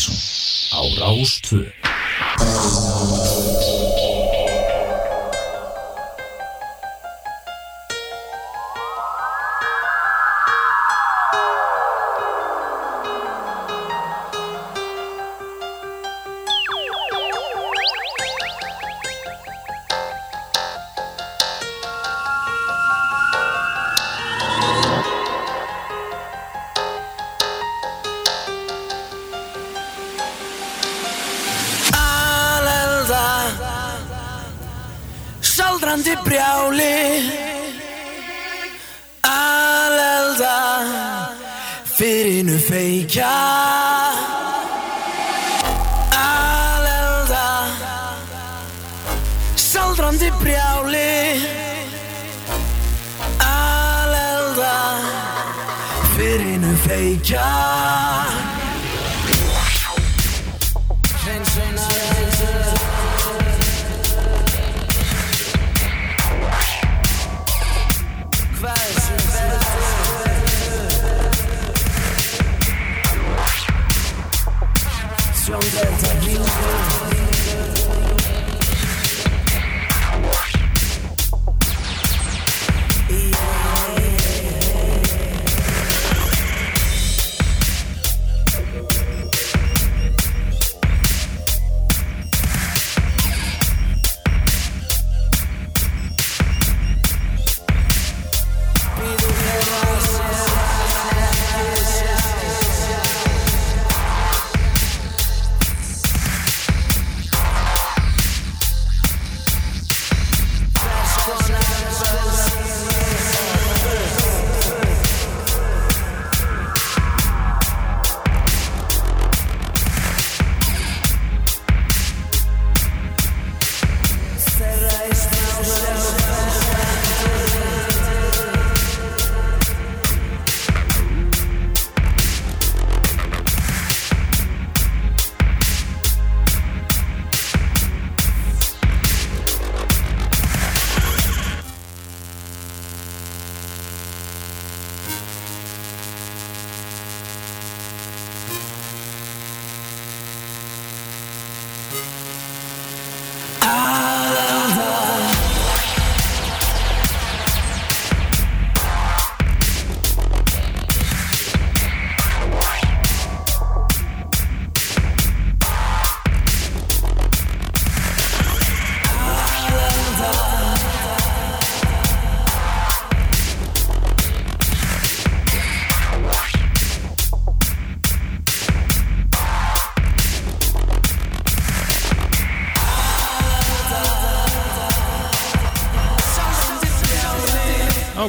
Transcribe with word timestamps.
Partíson 0.00 0.16
á 0.72 0.80
Rástvö 0.96 1.68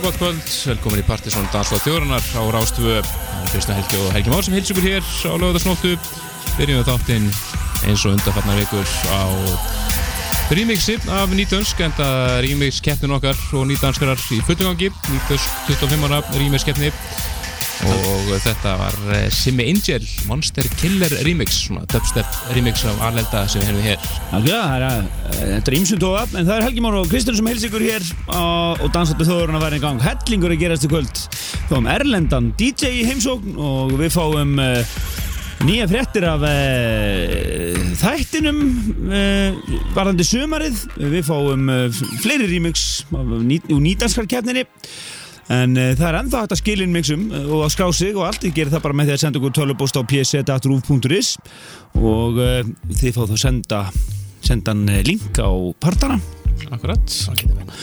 gott 0.02 0.18
kvöld, 0.18 0.42
velkomin 0.66 1.02
í 1.02 1.04
Partisón 1.06 1.46
Dansláð 1.54 1.84
þjóranar 1.86 2.24
á 2.34 2.42
Rástvö 2.50 3.02
Kristján 3.52 3.78
Helgi 3.78 4.00
og 4.02 4.14
Helgi 4.16 4.32
Már 4.34 4.44
sem 4.44 4.56
hilsum 4.56 4.80
ykkur 4.80 4.88
hér 4.88 5.04
á 5.06 5.34
lögðarsnóttu 5.38 5.92
Byrjum 6.58 6.80
við 6.80 6.88
þáttinn 6.90 7.28
eins 7.86 8.06
og 8.08 8.16
undarfarnar 8.16 8.58
vikur 8.58 8.88
á 9.14 9.22
remixi 10.50 10.96
af 11.06 11.36
Nýtönsk 11.38 11.84
en 11.86 11.94
það 12.00 12.18
remix 12.48 12.82
keppnin 12.82 13.14
okkar 13.14 13.38
og 13.54 13.68
nýtanskarar 13.70 14.26
í 14.34 14.42
fullgangi 14.48 14.90
Nýtönsk 14.90 15.62
25 15.70 16.10
ára 16.10 16.24
remix 16.34 16.66
keppni 16.66 16.90
og 17.88 18.30
þetta 18.44 18.74
var 18.80 18.98
eh, 19.16 19.28
Simmi 19.34 19.66
Angel 19.72 20.04
Monster 20.30 20.66
Killer 20.80 21.14
remix 21.26 21.64
svona 21.66 21.86
dubstep 21.90 22.38
remix 22.56 22.84
af 22.90 23.00
Arlelda 23.08 23.44
sem 23.50 23.64
við 23.64 23.72
hefum 23.72 23.86
hér. 23.86 24.10
Algjörða, 24.38 24.66
það 24.68 25.48
er 25.48 25.72
er 25.72 25.78
ímsum 25.80 26.02
tóa 26.02 26.26
en 26.28 26.46
það 26.46 26.54
er 26.56 26.66
Helgi 26.68 26.84
Már 26.86 26.98
og 27.00 27.10
Kristján 27.12 27.40
sem 27.40 27.50
heils 27.50 27.66
ykkur 27.68 27.86
hér 27.86 28.06
og 28.38 28.86
dansáttu 28.94 29.28
þóðurinn 29.28 29.58
að 29.58 29.66
vera 29.66 29.80
í 29.80 29.84
gang. 29.84 30.04
Hellingur 30.06 30.54
að 30.56 30.62
gerast 30.66 30.86
í 30.86 30.92
kvöld. 30.92 31.24
Við 31.62 31.72
fáum 31.72 31.90
Erlendan 31.96 32.52
DJ 32.60 32.94
í 33.00 33.08
heimsókn 33.10 33.58
og 33.62 33.96
við 34.02 34.14
fáum 34.14 34.54
uh, 34.62 34.98
nýja 35.66 35.88
fréttir 35.90 36.26
af 36.30 36.46
þættinum 38.02 38.62
varðandi 39.96 40.28
sumarið. 40.28 40.86
Við 41.02 41.26
fáum 41.28 41.74
fleiri 42.24 42.50
remix 42.54 43.06
úr 43.14 43.82
nýdanskarkeppninni 43.82 44.68
En 45.52 45.76
uh, 45.76 45.92
það 45.98 46.08
er 46.08 46.20
ennþá 46.22 46.44
hægt 46.46 46.56
að 46.56 46.62
skilin 46.62 46.96
mixum 46.96 47.28
uh, 47.32 47.46
og 47.58 47.66
að 47.66 47.74
skrá 47.76 47.88
sig 47.96 48.16
og 48.16 48.28
allt, 48.30 48.48
ég 48.48 48.56
gerir 48.56 48.74
það 48.74 48.86
bara 48.88 49.00
með 49.00 49.12
því 49.12 49.16
að 49.18 49.24
senda 49.26 49.42
okkur 49.42 49.56
tölubóst 49.60 50.00
á 50.00 50.02
pseta.ruf.is 50.08 51.36
og 52.00 52.42
uh, 52.42 52.62
þið 52.92 53.18
fá 53.18 53.24
þá 53.28 53.38
senda 53.46 53.86
sendan 54.42 54.88
link 55.06 55.38
á 55.38 55.52
partana 55.82 56.18
Akkurat 56.72 57.14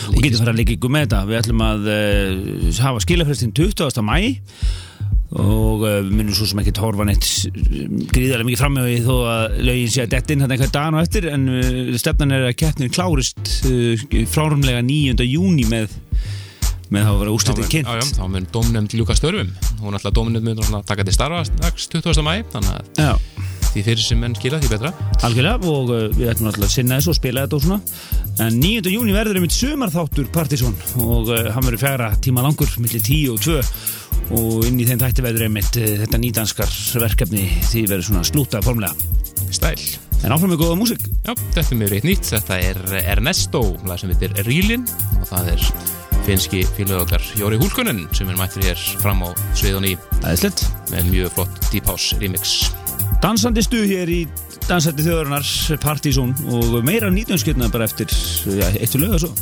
og 0.08 0.20
getur 0.22 0.40
fara 0.40 0.52
að 0.52 0.60
leika 0.60 0.74
ykkur 0.74 0.92
með 0.92 1.06
þetta 1.06 1.22
við 1.28 1.38
ætlum 1.40 1.64
að 1.64 1.88
uh, 1.92 2.82
hafa 2.82 3.02
skilafrestin 3.04 3.54
20. 3.56 4.02
mæ 4.06 4.18
og 5.28 5.82
uh, 5.84 5.98
við 6.06 6.12
munum 6.14 6.36
svo 6.36 6.46
sem 6.48 6.60
ekki 6.62 6.72
horfa 6.80 7.04
neitt 7.04 7.26
gríðarlega 8.14 8.48
mikið 8.48 8.62
framöðu 8.62 8.94
þó 9.04 9.16
að 9.28 9.58
lögin 9.68 9.92
sé 9.92 10.04
að 10.04 10.14
dettin 10.14 10.44
hann 10.44 10.54
eitthvað 10.54 10.74
dagan 10.78 10.96
og 10.96 11.04
eftir 11.04 11.28
en 11.32 11.48
uh, 11.52 11.96
stefnan 12.00 12.32
er 12.36 12.48
að 12.48 12.58
keppnin 12.62 12.92
klárist 12.94 13.52
uh, 13.68 14.06
frárumlega 14.32 14.80
9. 14.86 15.26
júni 15.28 15.66
með 15.68 15.98
með 16.92 17.04
þá 17.04 17.10
að 17.12 17.18
vera 17.20 17.30
mun- 17.32 17.68
kynnt. 17.74 17.88
Já, 17.88 17.94
já, 18.00 18.06
þá 18.18 18.24
mun 18.32 18.46
dómnefnd 18.54 18.96
ljúka 18.96 19.16
störfum. 19.18 19.50
Ætla 19.78 20.10
að 20.10 20.16
dómnefnd 20.18 20.44
mun 20.48 20.56
náttúrulega 20.56 20.86
taka 20.88 21.04
til 21.04 21.14
starfa 21.14 21.44
strax 21.48 21.88
20. 21.92 22.22
mæ 22.24 22.34
þannig 22.52 22.72
að 22.72 22.82
Já, 22.98 23.12
því 23.68 23.82
fyrir 23.84 24.02
sem 24.04 24.20
menn 24.20 24.34
skila 24.38 24.60
því 24.62 24.70
betra. 24.72 24.92
Algjörlega 25.26 25.68
og 25.68 25.92
uh, 25.92 26.08
við 26.16 26.32
ætlum 26.32 26.48
alltaf 26.50 26.64
að 26.64 26.72
sinna 26.72 26.98
þessu 26.98 27.12
og 27.12 27.18
spila 27.20 27.44
þetta 27.44 27.58
og 27.58 27.64
svona. 27.66 27.80
En 28.46 28.58
9. 28.62 28.90
júni 28.94 29.12
verður 29.16 29.40
einmitt 29.40 29.56
sumarþáttur 29.56 30.30
Partizón 30.32 30.76
og 31.04 31.28
uh, 31.28 31.50
hann 31.52 31.66
verður 31.66 31.82
fjara 31.84 32.10
tíma 32.24 32.44
langur 32.46 32.72
millir 32.80 33.02
10 33.04 33.32
og 33.34 33.40
2 33.44 33.58
og 34.38 34.66
inn 34.68 34.80
í 34.80 34.84
þeim 34.88 35.00
þætti 35.00 35.24
verður 35.24 35.46
einmitt 35.48 35.78
uh, 35.80 35.88
þetta 36.04 36.20
nýdanskar 36.24 36.74
verkefni 37.04 37.46
því 37.68 37.84
verður 37.92 38.08
svona 38.10 38.24
slúta 38.28 38.62
formulega 38.64 38.96
stæl. 39.52 39.76
En 40.24 40.32
áfram 40.34 40.50
með 40.50 40.64
góða 40.64 40.78
músik 40.80 41.04
Já, 41.22 41.30
þetta 41.54 41.62
er 41.62 41.78
mjög 41.78 41.92
reitt 41.94 42.08
nýtt, 42.08 42.32
þetta 42.32 42.58
er 42.58 42.80
Ernesto 43.04 43.62
sem 44.00 44.10
heitir 44.10 44.34
Rílin 44.48 44.88
og 45.20 45.28
það 45.30 45.52
er 45.54 46.07
finski 46.28 46.60
félag 46.76 47.06
okkar 47.06 47.22
Jóri 47.40 47.56
Húlkunin 47.56 48.02
sem 48.12 48.28
er 48.28 48.36
mættur 48.36 48.64
hér 48.66 48.80
fram 49.00 49.22
á 49.24 49.32
sviðun 49.56 49.86
í 49.88 49.94
Það 50.18 50.34
slett 50.42 50.64
með 50.90 51.08
mjög 51.08 51.30
flott 51.38 51.60
Deep 51.72 51.88
House 51.88 52.18
remix. 52.20 52.58
Dansandi 53.22 53.64
stuð 53.64 53.86
hér 53.88 54.12
í 54.12 54.18
dansandi 54.66 55.06
þjóðarinnar 55.06 55.80
Partizón 55.80 56.34
og 56.52 56.76
meira 56.84 57.08
nýtjönskjötna 57.14 57.70
bara 57.72 57.88
eftir 57.88 58.12
ja, 58.58 58.68
eitt 58.76 58.98
og 58.98 59.06
löga 59.06 59.22
svo 59.24 59.32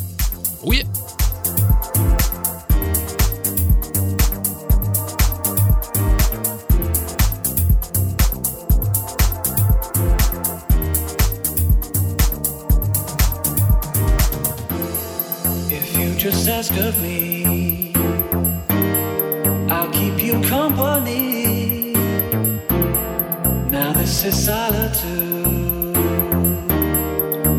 Úi 0.66 0.84
ask 16.58 16.72
of 16.78 17.02
me, 17.02 17.92
I'll 19.68 19.90
keep 19.90 20.22
you 20.22 20.40
company. 20.40 21.92
Now 23.70 23.92
this 23.92 24.24
is 24.24 24.44
solitude, 24.46 25.94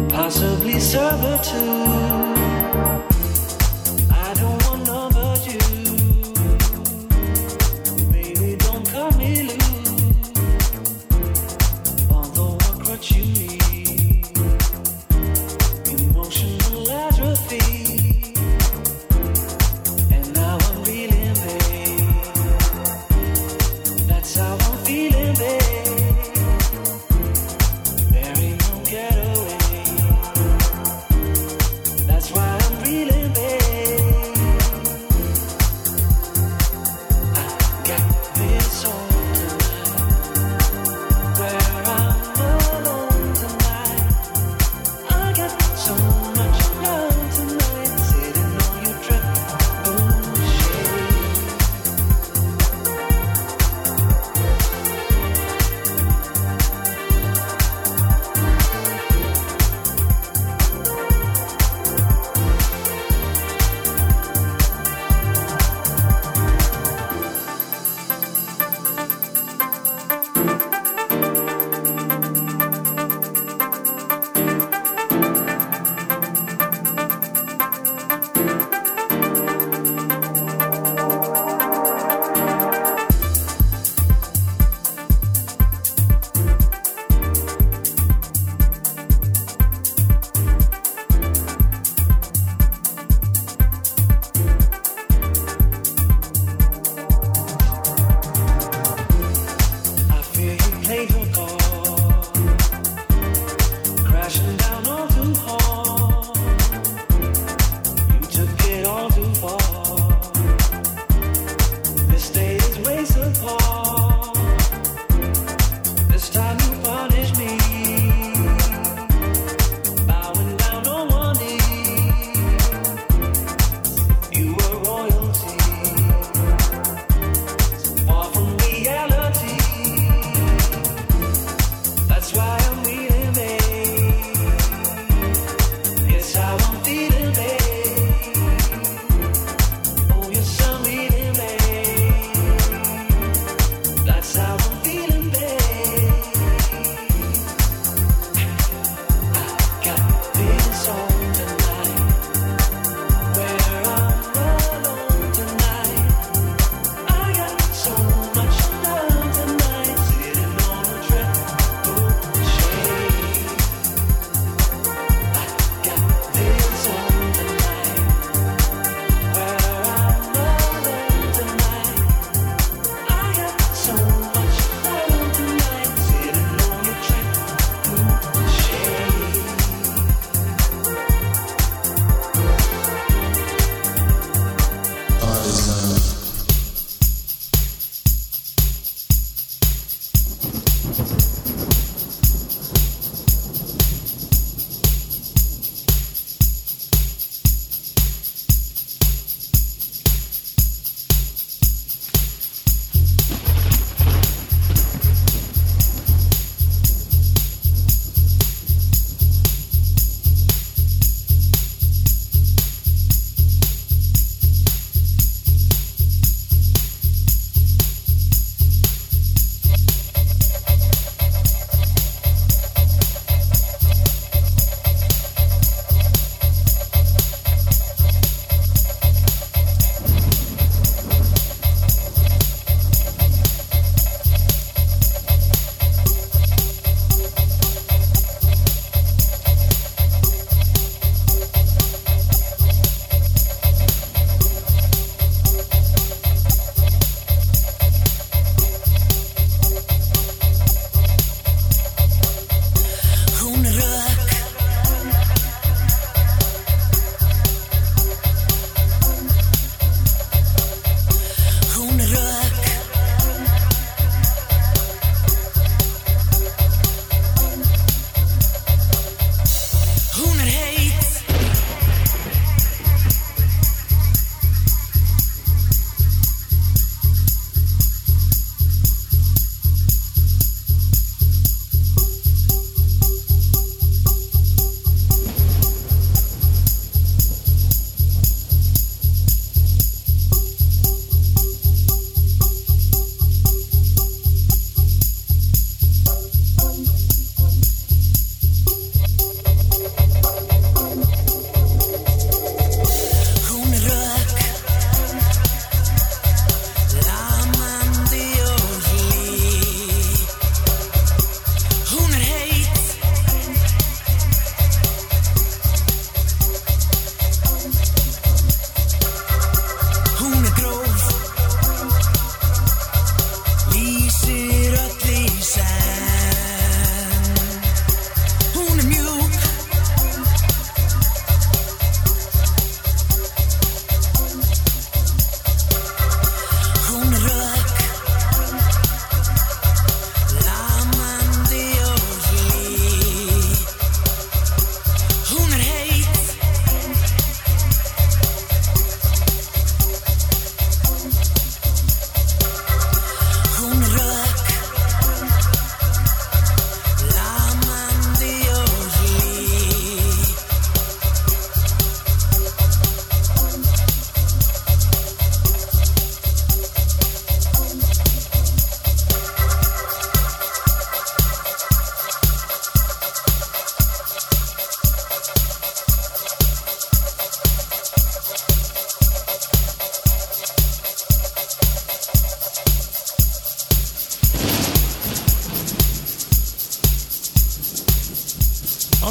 possibly 0.10 0.80
servitude. 0.80 2.37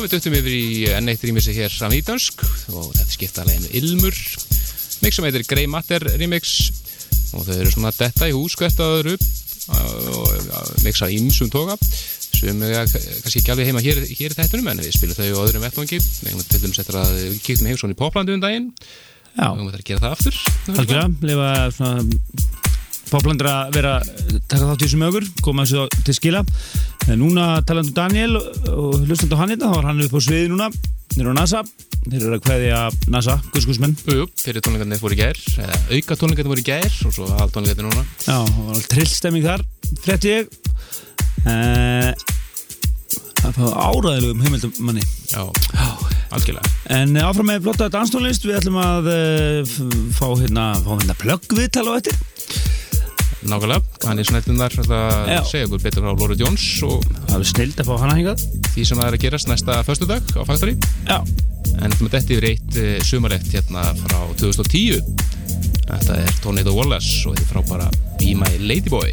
Við 0.07 0.15
döttum 0.15 0.37
yfir 0.39 0.55
í 0.55 0.67
enn 0.95 1.11
eitt 1.11 1.25
rýmisi 1.27 1.55
hér 1.57 1.73
saman 1.73 1.97
í 1.99 2.03
dönsk. 2.07 2.45
Og 2.73 2.93
þetta 2.95 3.15
skipta 3.15 3.43
alveg 3.43 3.75
Ilmur. 3.81 4.19
Mix 5.03 5.19
sem 5.19 5.27
heitir 5.27 5.47
Grey 5.51 5.67
Matter 5.71 6.05
Remix. 6.15 6.53
Og 7.35 7.43
þau 7.47 7.57
eru 7.57 7.73
svona 7.73 7.93
detta 7.97 8.29
í 8.31 8.35
hús 8.37 8.55
hvert 8.59 8.79
að 8.83 8.95
öðru. 9.01 9.17
Og 9.77 10.85
mixa 10.87 11.11
ímsum 11.11 11.51
toga. 11.51 11.75
Sem 12.37 12.63
er 12.63 12.87
kannski 12.87 13.41
ekki 13.41 13.55
alveg 13.55 13.71
heima 13.71 13.83
hér, 13.83 14.03
hér 14.07 14.35
í 14.35 14.39
þættunum 14.39 14.71
en 14.71 14.85
við 14.85 14.95
spilum 14.95 15.19
þau 15.19 15.27
á 15.27 15.45
öðrum 15.47 15.67
vettvangi. 15.67 15.99
Til 15.99 16.63
dæmis 16.63 16.83
eftir 16.83 17.01
að 17.01 17.15
við 17.17 17.39
kíktum 17.49 17.71
heim 17.71 17.81
svona 17.81 17.97
í 17.97 18.01
Poplandu 18.01 18.37
um 18.37 18.45
daginn. 18.45 18.71
Já, 19.37 19.51
og 19.51 19.59
við 19.65 19.73
þetta 19.73 19.83
að 19.83 19.89
gera 19.91 20.05
það 20.05 20.15
aftur. 20.17 20.39
Algjörlega, 20.77 21.09
lifa 21.33 21.51
svona 21.77 22.07
poplandur 23.07 23.49
að 23.51 23.77
vera 23.77 23.93
taka 24.51 24.67
þátt 24.67 24.83
í 24.83 24.87
þessu 24.87 24.99
mögur, 25.01 25.27
koma 25.45 25.67
þessu 25.67 26.03
til 26.07 26.15
skila 26.17 26.43
en 27.07 27.21
núna 27.23 27.47
talandu 27.67 27.95
Daniel 27.95 28.37
og 28.39 29.03
hlustandu 29.07 29.39
hann 29.39 29.53
hérna, 29.53 29.71
þá 29.71 29.77
var 29.79 29.89
hann 29.91 30.05
upp 30.07 30.17
á 30.17 30.21
sviði 30.23 30.51
núna. 30.53 30.71
Þeir 31.15 31.23
eru 31.23 31.33
á 31.33 31.39
NASA, 31.39 31.63
þeir 32.05 32.19
eru 32.21 32.37
að 32.37 32.43
kveðja 32.45 32.81
NASA, 33.15 33.37
guðskusmenn 33.55 33.95
fyrir 34.03 34.61
tónleikarnir 34.65 35.01
fóru 35.01 35.17
í 35.17 35.21
gær 35.21 35.39
eða 35.63 35.79
auka 35.95 36.19
tónleikarnir 36.21 36.53
fóru 36.53 36.65
í 36.65 36.67
gær 36.67 36.97
og 37.09 37.15
svo 37.17 37.29
hal 37.31 37.53
tónleikarnir 37.55 37.89
núna. 37.89 38.07
Já, 38.27 38.37
það 38.43 38.59
var 38.59 38.73
alveg 38.75 38.89
trillstemming 38.93 39.47
þar 39.47 39.67
frétti 40.05 40.35
ég. 40.35 40.57
Það 43.47 43.59
fá 43.61 43.67
áraðilegum 43.87 44.41
heimildum 44.43 44.79
manni 44.83 45.05
Já, 45.31 45.43
algjörlega. 46.35 46.73
En 46.97 47.15
áfram 47.23 47.47
með 47.51 47.67
flotta 47.67 47.89
danstónlist 47.93 48.47
við 48.47 48.59
ætlum 48.61 48.79
að 48.83 49.11
uh, 49.13 49.77
fá 50.17 50.27
hérna, 50.33 50.73
fá 50.83 50.93
hérna 50.97 51.19
plöggviðtal 51.23 51.87
á 51.87 51.93
eftir 51.99 52.19
Nákvæmlega, 53.45 53.83
hann 54.09 54.19
er 54.19 54.25
að 54.97 55.29
Já. 55.29 55.41
segja 55.51 55.67
okkur 55.69 55.83
betur 55.85 56.07
frá 56.07 56.15
Lóru 56.17 56.37
Jones 56.41 56.65
og 56.87 57.05
Það 57.29 57.37
er 57.37 57.49
snild 57.51 57.83
að 57.83 57.91
fá 57.91 57.95
hana 58.01 58.17
hingað. 58.17 58.45
því 58.73 58.85
sem 58.89 58.99
það 59.03 59.11
er 59.11 59.17
að 59.19 59.25
gerast 59.27 59.51
næsta 59.51 59.77
föstudag 59.87 60.23
á 60.33 60.43
Factory 60.49 60.75
Já, 61.07 61.19
en 61.85 61.93
þetta 62.17 62.33
yfir 62.37 62.49
eitt 62.51 62.79
uh, 62.81 62.97
sumarlegt 63.05 63.53
hérna 63.53 63.85
frá 64.01 64.19
2010 64.41 65.03
Þetta 65.87 66.17
er 66.25 66.33
Tornado 66.43 66.73
Wallace 66.75 67.29
og 67.29 67.37
þetta 67.37 67.45
er 67.45 67.53
frá 67.53 67.63
bara 67.69 67.91
Be 68.19 68.33
My 68.35 68.57
Ladyboy 68.65 69.13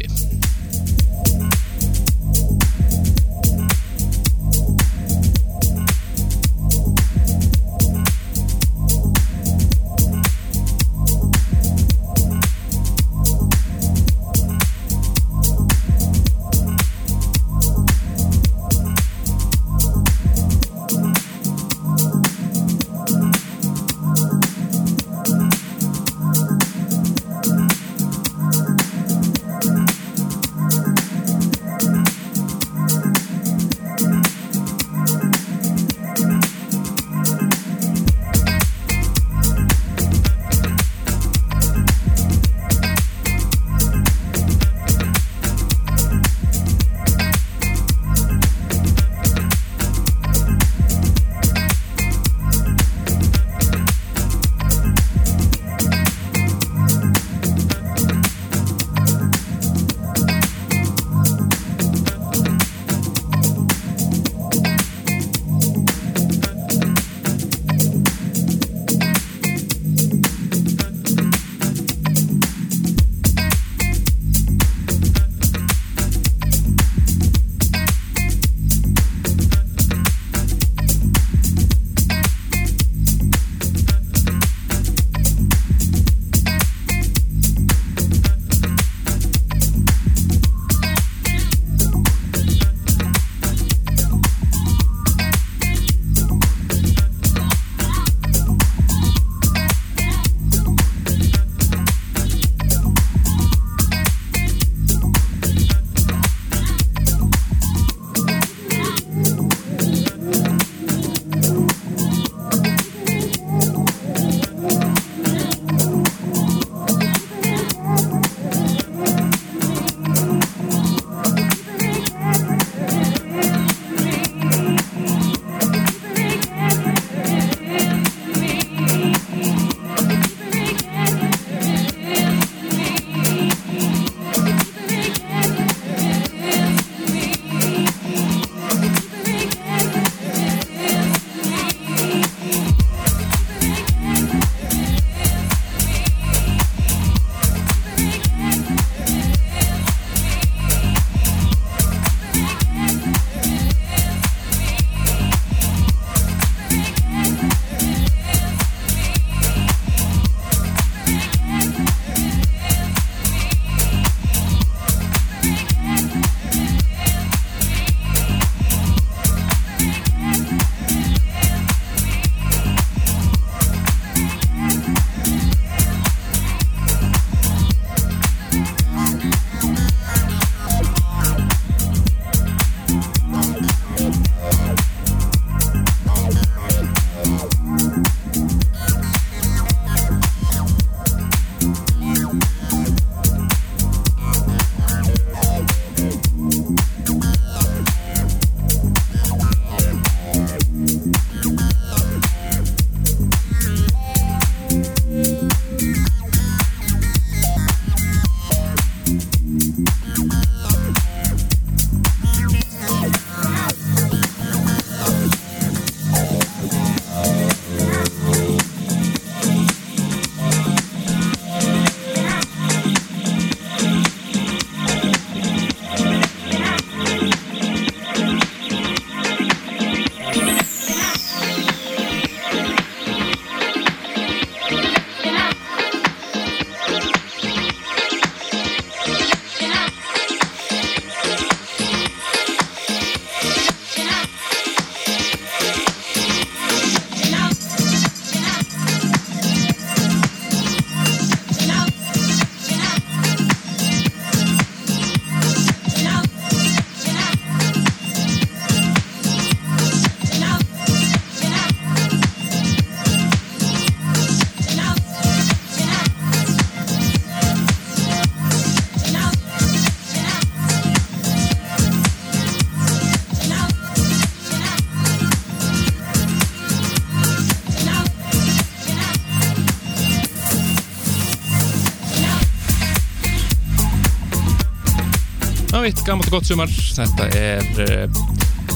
eitt 285.84 286.00
gammalt 286.06 286.30
og 286.30 286.38
gott 286.38 286.48
sumar. 286.48 286.70
Þetta 286.70 287.26
er 287.36 287.64
uh, 287.84 288.22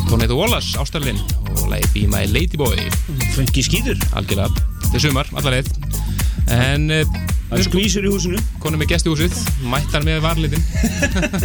Tónið 0.09 0.35
Wallace, 0.37 0.77
Ástælvin 0.81 1.21
og 1.55 1.65
lagi 1.71 1.89
Be 1.95 2.03
My 2.11 2.27
Ladyboy 2.29 2.81
Fengi 3.35 3.65
skýður 3.65 4.01
algjörlega, 4.17 4.49
þetta 4.85 4.99
er 4.99 5.05
sumar, 5.05 5.31
allarleið 5.37 5.73
en 6.55 6.89
uh, 6.93 7.19
Það 7.49 7.63
er 7.63 7.65
skvísur 7.65 8.05
í 8.05 8.11
húsinu. 8.13 8.41
Konum 8.61 8.83
með 8.83 8.91
gesti 8.91 9.09
húsið. 9.09 9.37
Mættar 9.73 10.05
með 10.05 10.19
varlitin 10.21 10.61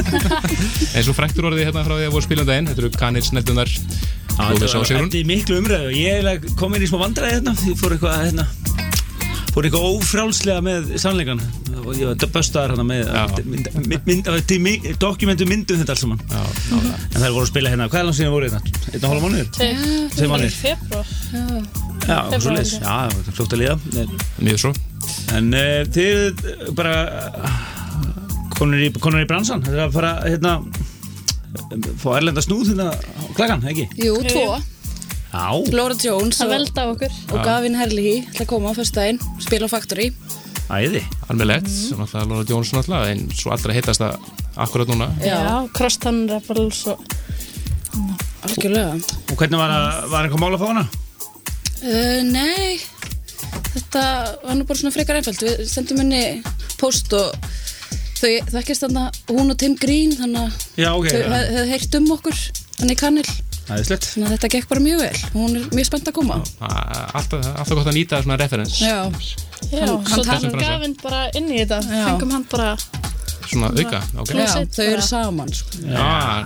eins 0.97 1.07
og 1.07 1.15
fræktur 1.15 1.47
orðið 1.47 1.69
hérna 1.69 1.85
frá 1.85 1.95
því 1.95 2.09
að 2.09 2.17
voru 2.17 2.25
spilundaginn 2.25 2.67
þetta 2.67 2.83
eru 2.83 2.91
kanir 2.97 3.23
sneldunar 3.23 3.71
og 4.33 4.59
Þetta 4.59 5.07
er 5.21 5.29
miklu 5.29 5.61
umræðu 5.61 5.93
Ég 5.95 6.17
eiginlega 6.17 6.57
kom 6.59 6.75
inn 6.75 6.83
í 6.83 6.91
smá 6.91 6.99
vandræði 7.05 7.37
hérna. 7.37 7.55
Ég 7.69 7.79
fór 7.79 7.95
eitthvað 7.95 8.19
hérna 8.25 8.47
fór 9.53 9.67
eitthvað 9.67 9.87
ófrálslega 9.91 10.63
með 10.65 10.93
sannleikan 11.01 11.41
og 11.83 11.91
ég 11.99 12.09
var 12.09 12.31
böstaðar 12.33 12.73
hérna 12.73 12.85
með 12.89 13.01
dokumentu 15.01 15.45
myndum 15.49 15.79
þetta 15.81 15.93
alls 15.93 16.03
saman. 16.05 16.21
En 16.33 17.19
það 17.19 17.27
er 17.27 17.35
voru 17.35 17.45
að 17.45 17.51
spila 17.51 17.73
hérna, 17.73 17.89
hvað 17.91 18.01
er 18.01 18.07
langt 18.07 18.19
síðan 18.19 18.33
voru 18.33 18.49
hérna? 18.49 18.61
Einn 18.93 19.03
og 19.03 19.09
hálfa 19.11 19.25
mánuður? 19.27 19.49
Tveir. 19.57 20.31
Mánuðir? 20.33 20.55
Februar 20.63 21.07
Já, 22.03 22.17
svo 22.35 22.51
leys, 22.51 22.73
já, 22.81 22.83
það 22.83 23.19
er 23.21 23.37
fljótt 23.37 23.53
að 23.55 23.61
líða. 23.61 23.75
En- 24.01 24.17
mjög 24.43 24.59
svo. 24.63 24.73
En 25.37 25.53
uh, 25.55 25.83
þið 25.95 26.43
eh, 26.51 26.65
bara 26.75 26.95
konur 28.57 28.83
í, 28.83 28.89
konur 29.03 29.23
í 29.23 29.29
bransan 29.29 29.63
þetta 29.63 29.77
er 29.77 29.85
að 29.87 29.95
fara 29.95 30.11
hérna 30.25 30.57
fá 32.01 32.09
erlenda 32.17 32.43
snúð 32.43 32.73
hérna 32.73 32.91
á 32.91 33.23
klagan, 33.37 33.63
ekki? 33.69 33.87
Jú, 34.01 34.17
tvo. 34.27 34.57
Já, 35.33 35.73
Laura 35.73 35.95
Jones 35.97 36.37
Það 36.37 36.45
og, 36.45 36.51
veldi 36.53 36.79
af 36.83 36.91
okkur 36.93 37.13
og 37.33 37.43
Gavin 37.47 37.75
Herlihy 37.79 38.15
ætla 38.29 38.43
að 38.45 38.49
koma 38.51 38.69
á 38.69 38.77
fyrstæðin, 38.77 39.19
spila 39.41 39.65
á 39.65 39.73
Factory. 39.73 40.11
æði 40.69 41.01
Mhm. 41.03 41.33
mm. 41.33 41.99
náttúrulega 41.99 42.29
Lóra 42.29 42.45
Jónsson 42.49 42.77
náttúrulega 42.79 43.11
en 43.11 43.23
svo 43.33 43.51
allra 43.51 43.73
hittast 43.73 43.99
það 44.01 44.17
akkurat 44.57 44.87
núna 44.87 45.07
Já, 45.25 45.67
Crosstown 45.73 46.27
Rebels 46.29 46.85
og 46.87 46.99
Algjörlega. 48.43 48.93
Og 49.31 49.37
hvernig 49.39 49.57
var, 49.59 49.69
að, 49.71 50.09
var 50.11 50.25
eitthvað 50.27 50.41
mál 50.43 50.55
að 50.55 50.61
fá 50.61 50.67
hana? 50.71 50.83
Uh, 51.83 52.21
nei, 52.27 52.79
þetta 53.73 54.01
var 54.43 54.57
nú 54.57 54.65
bara 54.67 54.79
svona 54.79 54.93
frekar 54.95 55.19
einfalt. 55.19 55.43
Við 55.43 55.61
sendum 55.71 56.01
henni 56.01 56.41
post 56.79 57.13
og 57.15 57.35
þau 58.19 58.33
þekkist 58.53 58.85
þarna 58.85 59.05
hún 59.29 59.51
og 59.53 59.57
Tim 59.61 59.75
Green, 59.79 60.13
þannig 60.19 60.41
að 60.43 60.83
Já, 60.83 60.89
ok, 60.95 61.07
þau 61.07 61.19
já. 61.21 61.29
hef- 61.33 61.49
hefðu 61.55 61.65
heyrt 61.73 61.97
um 61.99 62.11
okkur, 62.17 62.41
þannig 62.81 62.99
kannil. 62.99 63.29
Æðislegt. 63.69 64.09
Þannig 64.13 64.27
að 64.27 64.33
þetta 64.37 64.51
gekk 64.57 64.67
bara 64.73 64.83
mjög 64.83 64.99
vel. 65.05 65.21
Hún 65.37 65.55
er 65.59 65.69
mjög 65.77 65.85
spennt 65.91 66.09
að 66.11 66.17
koma. 66.19 66.39
A- 66.59 67.07
alltaf, 67.19 67.45
alltaf 67.53 67.77
gott 67.79 67.87
að 67.93 67.97
nýta 67.99 68.19
svona 68.23 68.37
referens 68.41 68.79
Já, 68.81 68.97
Já, 69.71 69.85
Hann- 69.87 70.05
svo 70.05 70.23
hann 70.27 70.41
tók 70.43 70.51
talar- 70.51 70.67
Gavin 70.67 70.97
bara 71.03 71.29
inn 71.35 71.47
í 71.49 71.63
þetta. 71.63 71.79
Já. 71.87 72.05
Fengum 72.11 72.31
hann 72.31 72.45
bara 72.51 72.77
svona 73.53 73.67
auka 73.69 73.99
okay. 74.17 74.37
já 74.39 74.65
þau 74.71 74.85
eru 74.87 75.01
saman, 75.05 75.49
sko. 75.53 75.77
Já, 75.83 76.43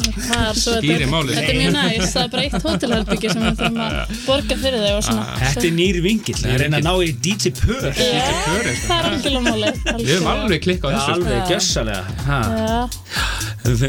svo 0.53 0.73
Skýrir 0.77 1.05
þetta- 1.05 1.11
málið. 1.11 1.33
Þetta 1.37 1.51
er 1.51 1.59
mjög 1.61 1.73
næst, 1.77 2.13
það 2.13 2.23
er 2.23 2.31
bara 2.33 2.43
eitt 2.43 2.65
hótelherbyggi 2.67 3.31
sem 3.31 3.41
við 3.43 3.55
þurfum 3.59 3.81
að 3.85 3.93
borga 4.25 4.57
fyrir 4.63 4.79
þau 4.85 4.95
og 4.97 5.03
svona. 5.07 5.25
Þetta 5.43 5.65
er 5.69 5.75
nýr 5.77 5.99
vingill, 6.03 6.37
það 6.41 6.53
er 6.53 6.63
reyna 6.65 6.77
að 6.77 6.87
ná 6.87 6.93
í 6.97 7.11
DJ 7.27 7.53
Pör 7.61 7.87
Já, 7.87 7.93
sko. 7.93 8.07
það 8.87 8.97
er 8.97 9.09
algjörlega 9.11 9.43
máli 9.47 9.71
við 10.01 10.11
höfum 10.13 10.31
alveg 10.33 10.59
klikkað 10.67 10.87
á 10.87 10.97
þessu 10.97 11.05
sko. 11.07 11.17
Alveg 11.17 11.39
gjössalega 11.53 12.03
Já, 12.27 12.89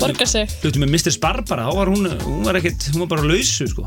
borga 0.03 0.27
sig. 0.29 0.49
Hlutum 0.63 0.85
með 0.85 0.95
Mr. 0.97 1.19
Barbara, 1.23 1.67
þá 1.69 1.77
var 1.81 1.93
hún, 1.95 2.09
hún 2.25 2.45
var 2.47 2.59
ekkert, 2.61 2.89
hún 2.95 3.05
var 3.05 3.11
bara 3.17 3.27
lausu 3.29 3.67
sko. 3.71 3.87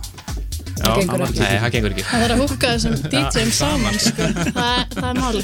Já, 0.81 0.95
gengur 0.97 1.21
ekki. 1.27 1.39
Nei, 1.43 1.57
það 1.61 1.73
gengur 1.75 1.93
ekki. 1.95 2.05
Það 2.09 2.23
er 2.25 2.31
að 2.35 2.39
húka 2.45 2.69
þessum 2.75 2.95
DJ-um 3.11 3.51
saman 3.53 3.99
sko. 4.01 4.29
það, 4.55 4.95
það 4.95 5.09
er 5.11 5.19
máli 5.19 5.43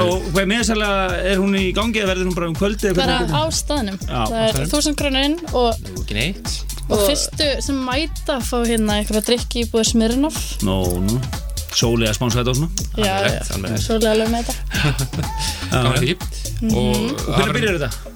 Og 0.00 0.24
hvað 0.34 0.46
meðsælega 0.50 1.18
er 1.30 1.38
hún 1.40 1.54
í 1.58 1.64
gangi 1.74 2.00
eða 2.02 2.10
verður 2.12 2.28
hún 2.30 2.36
bara 2.36 2.48
um 2.50 2.54
kvöldi 2.58 2.90
Bara 2.94 3.16
á 3.26 3.42
staðnum. 3.54 3.98
Já, 4.02 4.22
Það 4.30 4.40
er 4.46 4.70
þúsund 4.70 4.98
krónur 4.98 5.26
inn 5.28 5.36
og, 5.50 5.78
Ekki 6.02 6.16
neitt. 6.18 6.50
og 6.90 7.04
fyrstu 7.06 7.48
sem 7.62 7.78
mæta 7.86 8.38
fá 8.42 8.56
hérna 8.66 8.98
einhverja 9.00 9.22
drikki 9.30 9.64
í 9.64 9.68
búið 9.70 9.92
Smirnoff. 9.92 10.40
Nó, 10.66 10.76
nú, 11.06 11.18
sóli 11.74 12.06
að 12.10 12.18
spánsa 12.18 12.42
þetta 12.42 12.54
og 12.54 12.58
svona. 12.60 12.88
Já, 12.98 13.14
já, 13.30 13.40
alveg. 13.56 13.76
svolítið 13.86 14.10
alveg 14.14 14.32
með 14.34 14.50
þetta. 14.50 15.28
Gaman 15.70 15.92
að 15.96 16.06
því. 16.06 16.16
Mhm. 16.60 16.74
Og 16.76 17.22
Hvernig 17.24 17.54
byrjar 17.56 17.76
þetta? 17.80 18.09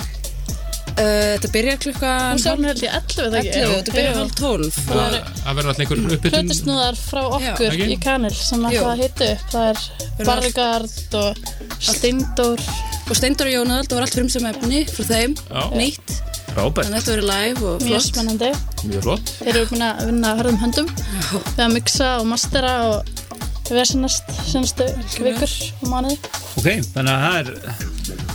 Uh, 0.95 1.35
þetta 1.35 1.49
byrjar 1.51 1.79
klukkan 1.83 2.29
Hún 2.31 2.39
sjálfur 2.45 2.69
held 2.71 2.83
ég 2.85 2.93
11 2.95 3.25
það 3.25 3.37
ekki? 3.41 3.55
11, 3.59 3.73
þetta 3.75 3.95
byrjar 3.97 4.19
hálf 4.21 4.35
12 4.39 4.77
Það 4.85 5.57
verður 5.59 5.71
alltaf 5.73 5.81
einhver 5.83 6.03
uppbytun 6.05 6.45
hlutusnúðar 6.45 7.01
frá 7.01 7.23
okkur 7.39 7.79
í 7.83 7.97
kanil 8.05 8.31
sem 8.39 8.69
að 8.69 9.03
hitta 9.03 9.31
upp. 9.33 9.49
Það 9.51 9.67
er 9.73 9.81
Eru 10.15 10.29
Barrigard 10.29 11.17
og 11.19 11.43
Steindór. 11.83 12.63
Og 13.05 13.19
Steindor 13.19 13.51
og 13.51 13.57
Jónald, 13.57 13.91
það 13.91 13.99
var 13.99 14.07
allt 14.07 14.17
frum 14.21 14.31
sem 14.33 14.47
efni 14.53 14.85
frá 14.89 15.09
þeim, 15.11 15.35
Já. 15.51 15.65
nýtt. 15.75 16.15
Rábært 16.55 16.87
þannig 16.87 16.95
að 16.95 17.03
þetta 17.03 17.15
verður 17.17 17.29
live 17.33 17.67
og 17.67 17.83
Mjög 17.83 17.91
flott. 17.91 18.09
spennandi. 18.13 18.51
Mjög 18.87 19.07
flott. 19.09 19.33
Þeir 19.41 19.51
eru 19.57 19.67
búin 19.73 19.85
að 19.89 20.03
vinna 20.13 20.35
hörðum 20.39 20.61
höndum. 20.63 20.91
Við 21.35 21.63
að 21.67 21.75
mixa 21.75 22.11
og 22.21 22.29
mastera 22.31 22.75
og 22.93 23.24
vesenast 23.73 24.29
senstu 24.51 24.85
vikur 25.25 25.51
og 25.81 25.89
mánuði. 25.93 26.19
Ok, 26.59 26.69
þannig 26.95 27.13
að 27.15 27.25
það 27.25 27.39
er, 27.41 27.49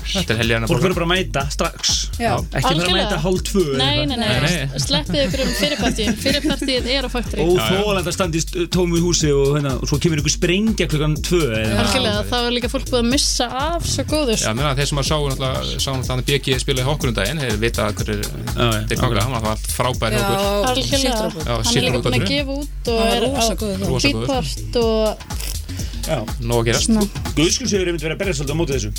er 0.09 0.63
fólk 0.67 0.81
verður 0.81 0.95
bara 0.97 1.05
að 1.05 1.11
mæta 1.13 1.43
strax. 1.53 1.91
Já. 2.19 2.31
Ekki 2.57 2.71
bara 2.73 2.87
að 2.89 2.95
mæta 2.97 3.17
hálf 3.23 3.43
tvö 3.47 3.61
eða 3.69 3.77
Nei, 3.79 4.05
nei, 4.09 4.17
Nei, 4.17 4.29
nei, 4.41 4.53
nei. 4.65 4.79
sleppið 4.81 5.19
ykkur 5.27 5.43
um 5.45 5.51
fyrirpartíð 5.59 6.09
Fyrirpartíð 6.23 6.87
er 6.95 7.05
á 7.07 7.09
Factory 7.13 7.45
Óþólandi 7.45 8.09
að 8.11 8.15
standa 8.17 8.39
í 8.39 8.41
st- 8.43 8.65
tómu 8.73 8.99
húsi 9.05 9.29
og, 9.31 9.53
hérna, 9.55 9.75
og 9.77 9.87
svo 9.91 9.99
kemur 10.01 10.19
ykkur 10.23 10.33
sprengja 10.33 10.87
klukkan 10.91 11.13
tvö 11.23 11.41
eða 11.61 11.77
Algjörlega, 11.85 12.23
það 12.33 12.43
var 12.47 12.55
líka 12.57 12.71
fólk 12.73 12.89
búið 12.89 12.99
að 13.03 13.07
missa 13.13 13.47
af 13.61 13.87
svo 13.87 14.05
góður. 14.09 14.41
Já, 14.43 14.51
meðan 14.57 14.79
þeir 14.81 14.89
sem 14.91 15.01
að 15.03 15.07
sá 15.85 15.93
hann 16.09 16.25
BG 16.27 16.59
spila 16.65 16.83
í 16.83 16.87
hokkur 16.89 17.13
um 17.13 17.17
daginn 17.21 17.43
þeir 17.45 17.59
vita 17.61 17.87
hver 17.93 18.11
er 18.17 18.99
ganga 18.99 19.23
hann 19.27 19.37
var 19.37 19.51
alltaf 19.53 19.77
frábær 19.77 20.17
hjá 20.17 20.25
okkur. 20.25 20.39
Já, 20.41 20.73
Algjörlega, 20.73 21.31
hann 21.45 21.79
er 21.79 21.87
líka 21.87 22.03
búin 22.03 22.19
að 22.19 22.27
gefa 22.33 22.57
út 22.59 22.89
og 22.89 22.99
Það 22.99 23.13
er 23.13 23.21
rosa 23.29 23.53
á 23.53 23.59
þá. 23.59 24.09
Beatport 24.09 24.79
og 24.83 25.28
já. 26.09 26.19
Nóg 26.41 26.61
að 26.61 26.69
gerast 26.71 26.89
svona 26.89 27.07
Guðskulsögur 27.37 27.87
er 27.87 27.93
myndi 27.95 28.07
verið 28.07 28.17
að 28.17 28.21
berja 28.23 28.37
svolítið 28.39 28.55
á 28.55 28.59
móti 28.59 28.77
þessu 28.77 28.91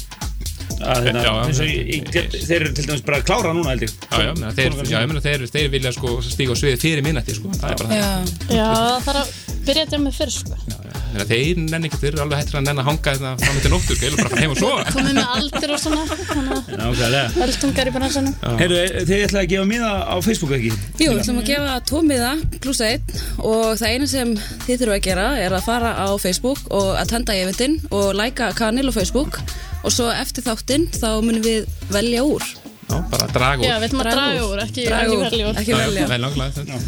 að, 0.80 1.08
hérna, 1.10 1.22
þeir 1.52 2.54
eru 2.62 2.70
til 2.76 2.86
dæmis 2.88 3.02
bara 3.04 3.18
að 3.20 3.26
klára 3.28 3.52
núna 3.56 3.74
held 3.74 3.84
ég 3.84 3.92
Já, 3.92 4.22
já, 4.24 4.30
meina, 4.38 4.52
þeir, 4.56 4.78
já, 4.88 4.96
ég 5.02 5.10
meina 5.10 5.24
þeir, 5.24 5.44
þeir 5.52 5.68
vilja 5.74 5.92
sko 5.96 6.14
stíga 6.24 6.56
á 6.56 6.60
svið 6.60 6.78
fyrir 6.80 7.04
minnætti 7.04 7.36
sko, 7.36 7.52
það 7.58 7.74
er 7.74 7.82
bara 7.82 7.90
það. 7.90 8.32
Já, 8.56 8.70
það 8.70 9.04
þarf 9.08 9.20
að 9.20 9.60
byrja 9.68 9.84
að 9.86 9.92
dæmið 9.96 10.18
fyrir 10.22 10.89
Meina, 11.10 11.26
þeir 11.26 11.60
nenni 11.64 11.88
ekki, 11.88 11.98
þeir 12.00 12.12
eru 12.12 12.22
alveg 12.24 12.40
hættir 12.40 12.58
að 12.60 12.66
nenni 12.68 12.82
að 12.82 12.88
hanga 12.90 13.14
þetta 13.16 13.30
fram 13.40 13.60
til 13.64 13.72
nóttur, 13.72 13.98
vil 14.00 14.12
bara 14.18 14.30
fara 14.30 14.42
heim 14.44 14.52
og 14.54 14.60
sofa. 14.60 14.84
Komið 14.94 15.16
með 15.16 15.32
aldur 15.36 15.74
og 15.74 15.80
svona 15.82 16.04
Þannig 16.10 16.52
að 16.60 16.80
Nákvæmlega 16.80 17.22
eldungar 17.46 17.90
í 17.90 17.94
bransanum. 17.96 18.36
Heyrðu, 18.60 18.80
þið 19.08 19.24
ætlaði 19.26 19.42
að 19.42 19.50
gefa 19.54 19.66
miða 19.72 19.90
á 20.06 20.16
Facebook 20.26 20.54
ekki? 20.58 20.70
Jú, 21.00 21.08
við 21.10 21.22
ætlum 21.24 21.42
að 21.42 21.50
gefa 21.50 21.74
tvo 21.90 22.04
miða 22.06 22.30
pluss 22.62 22.84
einn 22.86 23.18
og 23.38 23.66
það 23.80 23.96
eina 23.96 24.10
sem 24.14 24.32
þið 24.68 24.84
þurfum 24.84 24.96
að 24.96 25.04
gera 25.08 25.26
er 25.42 25.58
að 25.58 25.66
fara 25.66 25.92
á 25.98 26.08
Facebook 26.22 26.70
og 26.70 26.94
að 26.94 27.12
tenda 27.16 27.36
í 27.36 27.44
eventin 27.44 27.78
og 27.90 28.12
læka 28.18 28.52
kanil 28.58 28.86
á 28.86 28.94
Facebook. 28.94 29.42
Og 29.80 29.94
svo 29.94 30.10
eftir 30.12 30.44
þáttinn 30.44 30.90
þá 30.92 31.08
munum 31.24 31.42
við 31.42 31.64
velja 31.90 32.26
úr 32.28 32.44
Já, 32.90 32.96
bara 33.12 33.26
draga 33.30 33.62
Já, 33.68 33.74
við 33.80 33.86
ætlum 33.88 34.00
að 34.02 34.08
draga 34.10 34.46
úr, 34.48 34.62
ekki, 34.64 34.84
ekki 34.90 35.18
velja 35.20 35.48
úr. 35.50 35.58
Ekki 35.60 35.76
velja. 35.78 36.06
Vel 36.10 36.20
langlega, 36.24 36.50
þetta. 36.56 36.78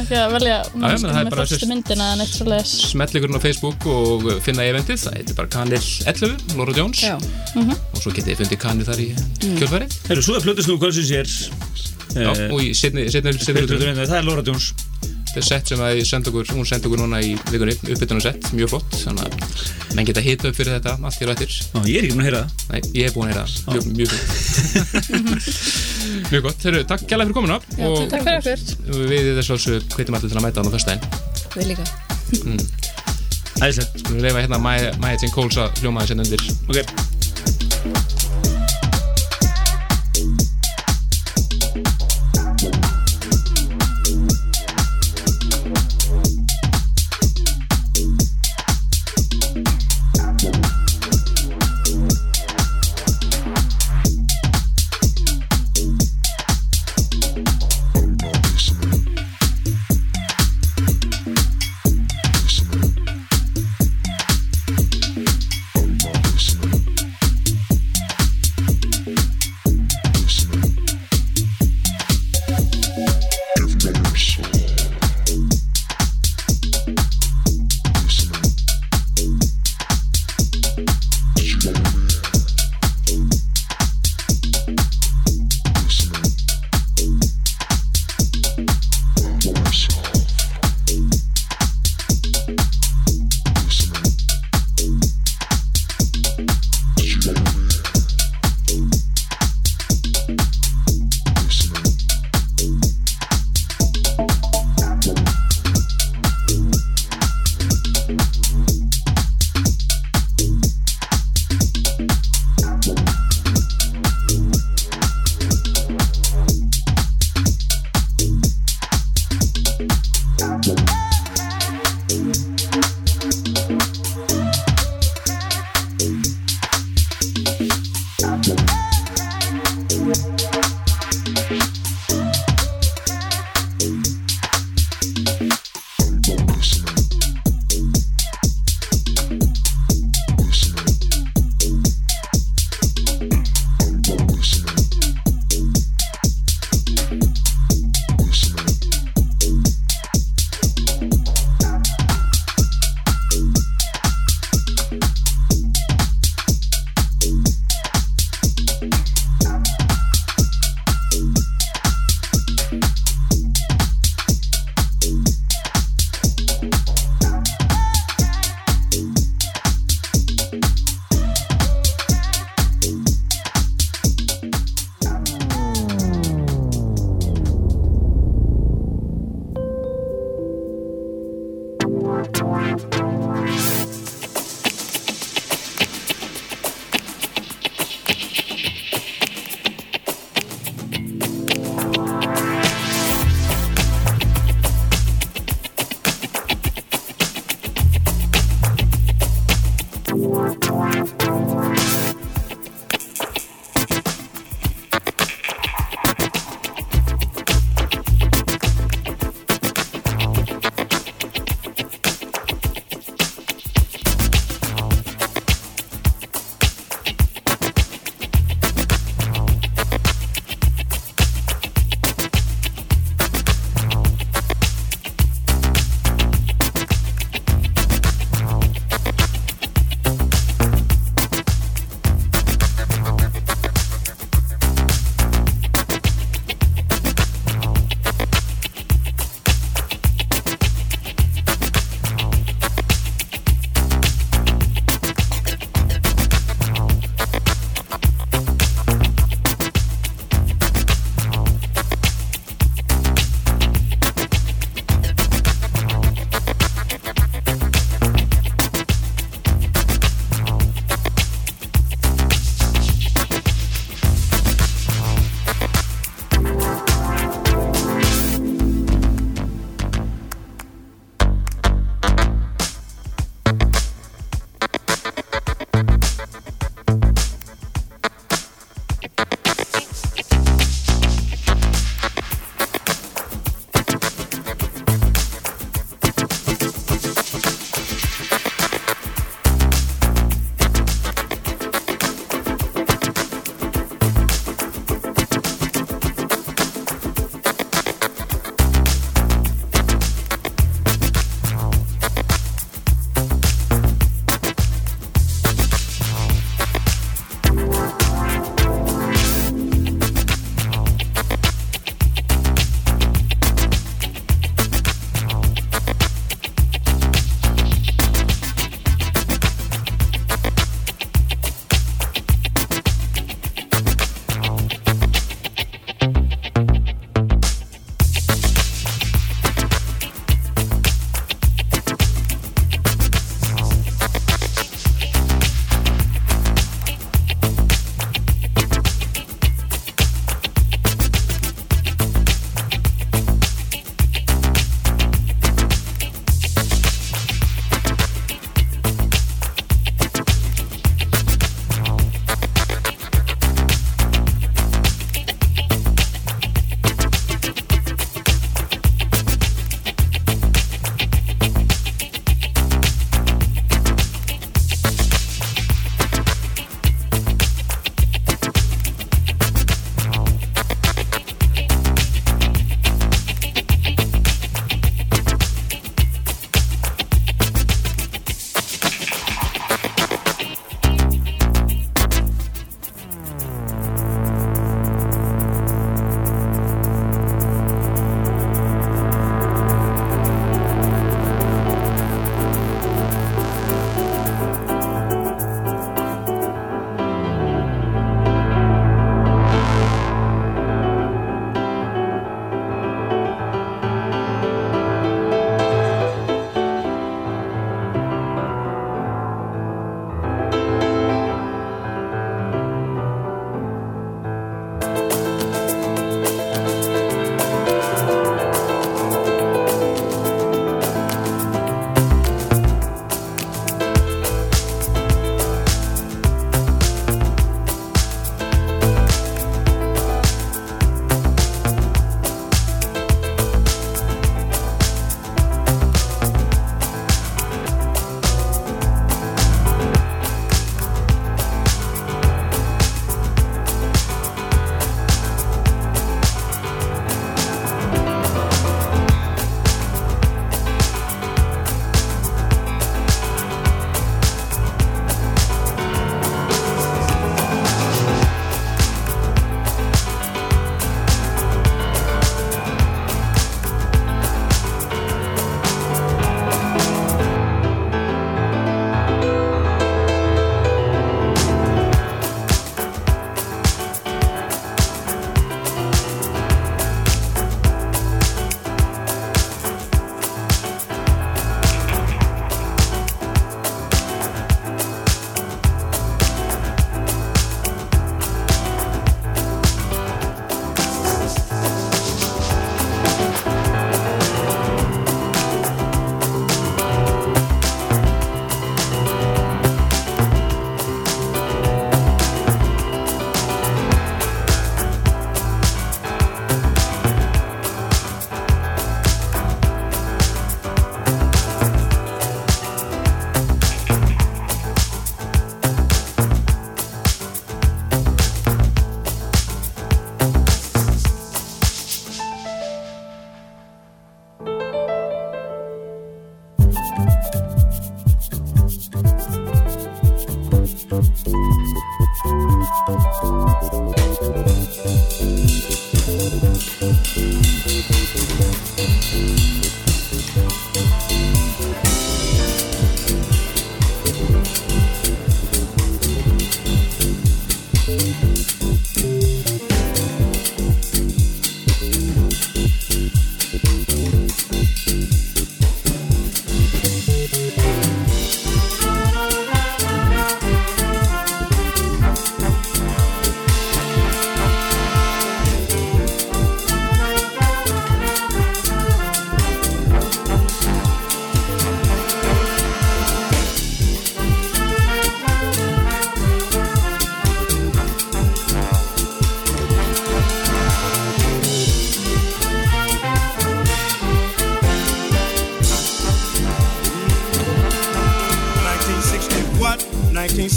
Ekki 0.00 0.16
að 0.22 0.34
velja 0.36 0.56
menn 0.72 0.86
það 1.02 1.10
er 1.12 1.26
með 1.26 1.30
bara 1.34 1.46
fyrstu 1.50 1.68
myndina 1.72 2.06
en 2.14 2.24
eitt 2.24 2.36
svo 2.36 2.46
leiðis 2.48 2.72
Smell 2.92 3.08
ykkur 3.20 3.28
inn 3.32 3.38
á 3.38 3.42
Facebook 3.42 3.86
og 3.92 4.28
finna 4.46 4.66
eventið, 4.70 5.02
það 5.04 5.18
heitir 5.18 5.38
bara 5.42 5.52
Kanil 5.52 5.82
11, 6.12 6.56
Laura 6.56 6.76
Jones 6.78 7.02
Já, 7.04 7.16
og 7.18 7.98
svo 8.00 8.14
getið 8.14 8.30
þið 8.32 8.40
fundið 8.44 8.62
Kanil 8.64 8.88
þar 8.88 9.02
í 9.04 9.08
kjölfæri 9.60 9.90
Heyrðu, 10.08 10.24
svo 10.28 10.38
er 10.38 10.46
plötusnú 10.46 10.78
kvöldsins 10.82 11.12
hér. 11.12 11.36
Já, 12.12 12.28
Eh, 12.32 12.50
og 12.52 12.58
í 12.60 12.72
setni, 12.76 13.06
setni, 13.08 13.32
setni, 13.40 13.62
Plötusnú, 13.64 13.86
setni, 13.88 14.04
Það 14.10 14.18
er 14.18 14.26
Laura 14.26 14.42
Jones 14.44 14.66
er 14.72 15.21
sett 15.40 15.66
sem 15.72 15.80
að 15.80 15.96
ég 15.96 16.06
sendi 16.06 16.28
okkur, 16.28 16.44
hún 16.52 16.66
sendi 16.68 16.86
okkur 16.90 17.00
núna 17.00 17.20
í 17.24 17.30
vikunni, 17.48 17.72
uppbyttunum 17.80 18.20
sett, 18.20 18.50
mjög 18.52 18.68
flott, 18.74 18.90
þannig 19.00 19.22
að 19.24 19.32
menn 19.96 20.06
geta 20.08 20.20
hita 20.20 20.48
upp 20.50 20.56
fyrir 20.58 20.74
þetta 20.76 20.92
allt 21.00 21.18
hér 21.22 21.28
og 21.32 21.34
eftir. 21.40 21.50
Ná, 21.72 21.80
ég 21.88 21.96
er 21.96 22.02
ekki 22.04 22.12
búin 22.12 22.22
að 22.22 22.28
heyra 22.28 22.40
það. 22.42 22.50
Nei, 22.72 22.80
ég 22.98 23.02
hef 23.08 23.12
búin 23.16 23.26
að 23.26 23.32
heyra 23.32 23.44
það, 23.48 23.56
mjög, 23.72 23.84
mjög 23.96 24.08
flott. 24.12 24.26
mjög 26.32 26.42
gott, 26.48 26.60
Heru, 26.68 26.80
takk 26.92 27.02
gæla 27.08 27.24
fyrir 27.28 27.36
komuna. 27.40 27.56
Og 27.78 28.08
Takk 28.12 28.22
fyrir 28.28 28.38
okkur. 28.42 28.58
við 29.08 29.24
þessu 29.40 29.52
alls 29.56 29.66
hvetjum 29.96 30.14
allir 30.18 30.28
til 30.28 30.38
að 30.38 30.44
mæta 30.46 30.58
á 30.60 30.64
það 30.66 30.74
fyrstæðin. 30.76 31.02
við 31.56 31.66
líka. 31.72 31.84
Æðislegt. 33.62 33.94
Við 34.10 34.22
leifa 34.26 34.40
hérna 34.44 34.58
Maja 34.58 34.92
Jane 35.16 35.32
Coles 35.34 35.56
að 35.62 35.68
hljóma 35.82 36.02
þessi 36.02 36.18
undir. 36.18 36.42
Ok 36.68 38.21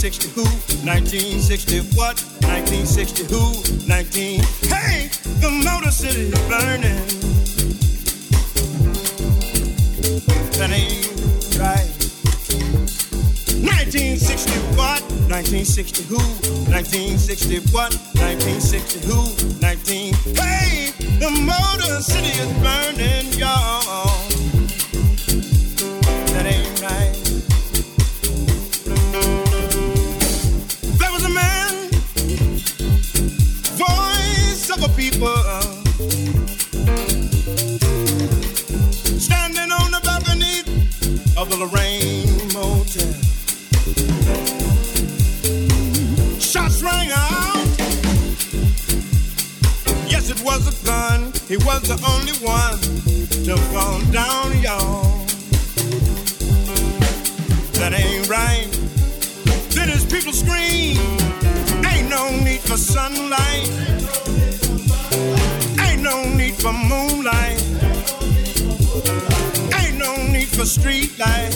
1960 0.05 0.39
who? 0.39 0.45
1960 0.85 1.97
what? 1.97 2.21
1960 2.45 3.25
who? 3.25 3.41
19. 3.89 4.39
Hey, 4.69 5.09
the 5.41 5.49
Motor 5.65 5.89
City 5.89 6.29
is 6.29 6.39
burning. 6.45 7.01
That 10.59 10.69
ain't 10.69 11.09
right. 11.57 11.89
1960 13.65 14.53
what? 14.77 15.01
1960 15.25 16.03
who? 16.03 16.21
1960 16.69 17.73
what? 17.73 17.91
1960 18.21 18.99
who? 19.09 19.25
19. 19.59 20.13
Hey, 20.37 20.93
the 21.17 21.31
Motor 21.33 21.99
City 22.03 22.29
is 22.29 22.53
burning, 22.61 23.33
y'all. 23.39 24.24
the 51.87 52.01
only 52.09 52.33
one 52.41 52.79
to 53.45 53.55
fall 53.71 53.99
down, 54.11 54.59
y'all. 54.59 55.03
That 57.79 57.93
ain't 57.93 58.27
right. 58.27 58.71
Then 59.69 59.89
as 59.89 60.03
people 60.05 60.33
scream, 60.33 60.97
ain't 61.85 62.09
no 62.09 62.31
need 62.43 62.61
for 62.61 62.77
sunlight. 62.77 63.69
Ain't 65.85 66.01
no 66.01 66.23
need 66.33 66.55
for 66.55 66.73
moonlight. 66.73 67.61
Ain't 69.79 69.97
no 69.99 70.15
need 70.33 70.49
for 70.49 70.65
streetlight. 70.65 71.53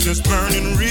Just 0.00 0.24
burning 0.24 0.76
real. 0.76 0.87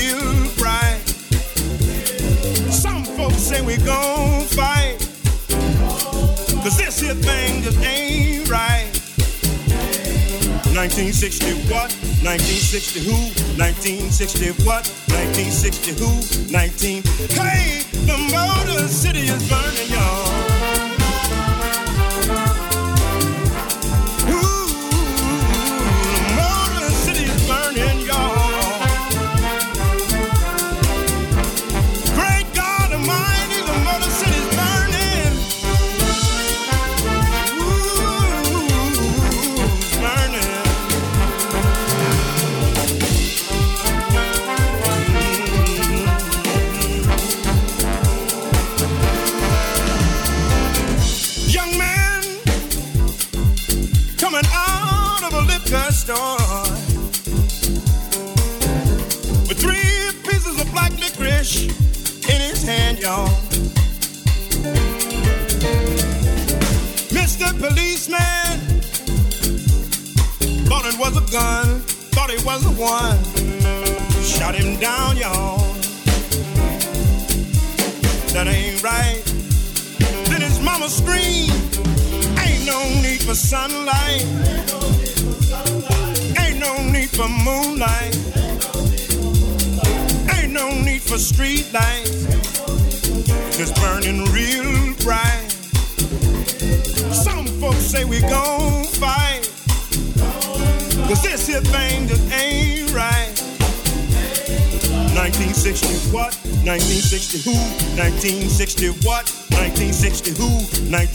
1960 10.97 11.69
what? 11.71 11.93
1960 12.25 13.05
who? 13.05 13.13
1960 13.61 14.65
what? 14.65 14.81
1960 15.13 15.93
who? 15.93 16.09
19. 16.51 17.03
Hey, 17.37 17.85
the 18.09 18.17
Motor 18.33 18.87
City 18.87 19.29
is 19.29 19.47
burning, 19.47 19.91
y'all. 19.93 20.26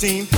15 0.02 0.31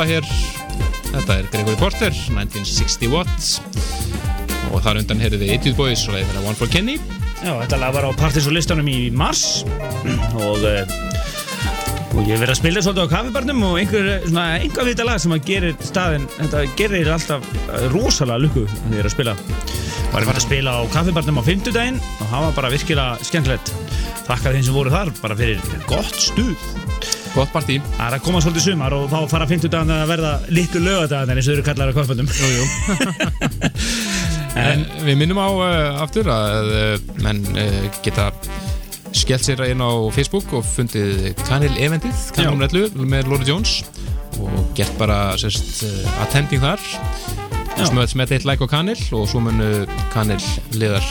frábæðlega 0.00 0.08
hér 0.08 0.24
Þetta 1.10 1.34
er 1.34 1.48
Gregory 1.50 1.78
Porter 1.80 2.14
1960 2.14 3.10
Watts 3.12 3.48
og 4.70 4.84
þar 4.84 5.00
undan 5.00 5.20
heyrðu 5.20 5.40
við 5.42 5.52
Etude 5.56 5.76
Boys 5.76 6.04
og 6.08 6.14
leiðir 6.14 6.44
One 6.44 6.56
for 6.56 6.70
Kenny 6.70 6.96
Já, 7.40 7.52
þetta 7.58 7.80
lag 7.80 7.94
var 7.96 8.06
á 8.08 8.10
partys 8.16 8.46
og 8.48 8.54
listanum 8.54 8.88
í 8.88 9.10
mars 9.12 9.64
og, 9.66 10.62
eh, 10.68 10.84
og 12.14 12.20
ég 12.22 12.34
hef 12.34 12.42
verið 12.42 12.52
að 12.54 12.60
spila 12.60 12.84
svolítið 12.84 13.08
á 13.08 13.12
kaffibarnum 13.14 13.64
og 13.66 13.78
einhver 13.80 14.08
svona 14.26 14.44
einhver 14.60 14.88
vita 14.90 15.06
lag 15.08 15.20
sem 15.22 15.34
að 15.34 15.48
gerir 15.48 15.76
staðin, 15.88 16.28
þetta 16.36 16.62
gerir 16.78 17.12
alltaf 17.16 17.48
rosalega 17.94 18.44
lukku 18.44 18.66
þegar 18.68 18.92
ég 18.92 19.02
er 19.02 19.08
að 19.08 19.16
spila. 19.16 19.36
Var 20.10 20.26
ég 20.26 20.32
að 20.34 20.44
spila 20.44 20.76
á 20.76 20.80
kaffibarnum 20.92 21.40
á 21.40 21.48
fimmtudaginn 21.48 22.00
og 22.20 22.28
það 22.28 22.46
var 22.46 22.56
bara 22.60 22.72
virkilega 22.76 23.26
skemmtilegt. 23.30 23.74
Þakka 24.28 24.54
þeim 24.54 24.68
sem 24.68 24.76
voru 24.76 24.92
þar 24.92 25.14
bara 25.22 25.40
fyrir 25.40 25.80
gott 25.88 26.20
stuð. 26.28 26.89
Gott 27.34 27.52
partí 27.54 27.78
Það 27.94 28.06
er 28.06 28.16
að 28.16 28.24
koma 28.24 28.40
svolítið 28.42 28.64
sumar 28.66 28.96
og 28.96 29.04
þá 29.12 29.18
fara 29.30 29.46
fimmtudagann 29.50 29.92
að 29.94 30.08
verða 30.10 30.32
litlu 30.50 30.82
lögadagann 30.82 31.38
eins 31.38 31.46
og 31.46 31.52
þau 31.52 31.56
eru 31.58 31.66
kallar 31.68 31.92
á 31.92 31.96
kaffibarnum. 31.96 32.28
Jú, 32.40 32.48
jú. 32.58 32.64
En 34.58 34.82
við 35.06 35.14
minnum 35.20 35.38
á 35.38 35.46
uh, 35.46 36.02
aftur 36.02 36.26
að 36.32 36.70
uh, 36.74 37.12
menn 37.22 37.38
uh, 37.54 37.84
geta 38.02 38.30
skellt 39.14 39.46
sér 39.46 39.62
inn 39.68 39.82
á 39.82 39.90
Facebook 40.14 40.50
og 40.58 40.66
fundið 40.66 41.30
Kanil 41.46 41.70
Eventið, 41.78 42.24
Kanil. 42.34 42.66
11 42.66 42.98
með 43.10 43.30
Lóri 43.30 43.46
Jones 43.46 43.80
og 44.40 44.74
gert 44.78 44.92
bara 44.98 45.36
sérst 45.40 45.84
attending 46.24 46.62
þar 46.62 46.82
Já. 46.82 47.86
smöð 47.90 48.14
með 48.18 48.36
eitt 48.36 48.46
like 48.48 48.66
á 48.66 48.68
Kanil 48.70 48.98
og 49.16 49.26
svo 49.30 49.42
munu 49.44 49.86
Kanil 50.14 50.40
liðar 50.74 51.06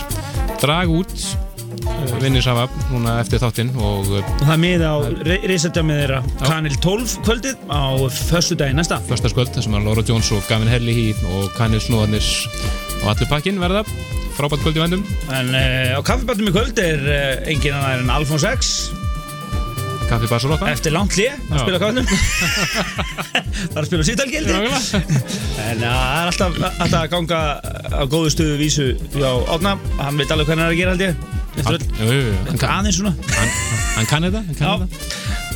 draga 0.59 0.99
út 0.99 1.15
uh, 2.20 2.24
vinninsafa 2.26 2.67
núna 2.91 3.15
eftir 3.24 3.41
þáttinn 3.41 3.72
og 3.80 4.09
uh, 4.11 4.32
það 4.43 4.53
er 4.55 4.61
miða 4.61 4.91
á 4.91 4.97
reysatjamið 5.49 5.99
þeirra 6.03 6.20
Kanil 6.43 6.78
12 6.84 7.17
kvöldið 7.26 7.65
á 7.72 7.84
förstu 8.30 8.57
daginn 8.59 8.80
næsta. 8.80 8.99
förstaskvöld 9.09 9.55
sem 9.63 9.76
að 9.80 9.88
Laura 9.88 10.03
Jones 10.05 10.32
og 10.36 10.43
Gavin 10.49 10.70
Herlihy 10.72 11.13
og 11.34 11.49
Kanil 11.57 11.82
Snóðanir 11.84 12.26
og 12.99 13.13
allir 13.13 13.30
pakkin 13.32 13.59
verða. 13.61 13.86
Frábært 14.39 14.63
kvöld 14.63 14.78
í 14.80 14.84
vendum 14.84 15.03
En 15.36 15.51
uh, 15.55 15.99
á 15.99 16.01
kaffibarnum 16.05 16.51
í 16.51 16.55
kvöld 16.55 16.80
er 16.84 17.03
uh, 17.03 17.49
engin 17.51 17.76
annar 17.76 18.03
en 18.03 18.11
Alfons 18.13 18.45
X. 18.47 18.70
Kaffi 20.09 20.26
Barcelona. 20.32 20.72
Eftir 20.72 20.95
langt 20.95 21.13
hlið 21.13 21.36
að 21.51 21.65
spila 21.65 21.82
kaffibarnum 21.82 22.07
Það 23.59 23.76
er 23.76 23.82
að 23.82 23.89
spila 23.89 24.05
Nákvæmlega. 24.05 25.03
En 25.65 25.84
uh, 25.84 25.89
það 25.89 26.22
er 26.22 26.32
alltaf, 26.32 26.61
alltaf 26.70 27.01
að 27.01 27.11
ganga 27.15 27.41
á 27.99 28.03
góðu 28.09 28.32
stöðu 28.36 28.55
vísu 28.61 28.88
hjá 29.17 29.30
Átna 29.51 29.76
Hann 29.99 30.17
veit 30.20 30.32
alveg 30.32 30.49
hvað 30.49 30.55
hann 30.57 30.65
er 30.67 30.74
að 30.74 30.82
gera 30.82 30.95
held 30.95 31.05
ég 31.09 31.38
Jú. 31.60 32.20
En 32.49 32.57
hvað 32.60 32.72
aðeins 32.76 32.99
svona. 32.99 33.14
Hann, 33.36 33.53
hann 33.97 34.10
kann 34.10 34.28
þetta, 34.28 34.43
hann 34.47 34.60
kann. 34.60 34.88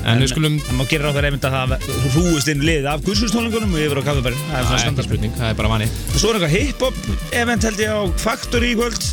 En 0.03 0.19
við 0.19 0.33
skulum, 0.33 0.57
Það 0.59 0.75
má 0.75 0.83
gera 0.91 1.13
það 1.15 1.27
einmitt 1.29 1.45
að 1.47 1.53
það 1.55 1.85
hrúist 2.11 2.49
inn 2.51 2.63
liðið 2.67 2.89
af 2.91 3.05
gurskustólingunum 3.05 3.71
og 3.77 3.83
yfir 3.85 4.01
á 4.03 4.07
kaffibarinn 4.09 4.41
Það 4.49 4.73
er 4.75 4.89
ekki 4.89 5.05
spurning, 5.07 5.35
það 5.37 5.53
er 5.53 5.59
bara 5.61 5.71
vani. 5.71 5.87
Svo 6.11 6.33
er 6.33 6.39
eitthvað 6.39 6.55
hip-hop 6.57 6.97
event 7.39 7.67
held 7.69 7.83
ég 7.85 7.93
á 7.95 8.01
Factory 8.19 8.73
í 8.73 8.77
kvöld. 8.81 9.07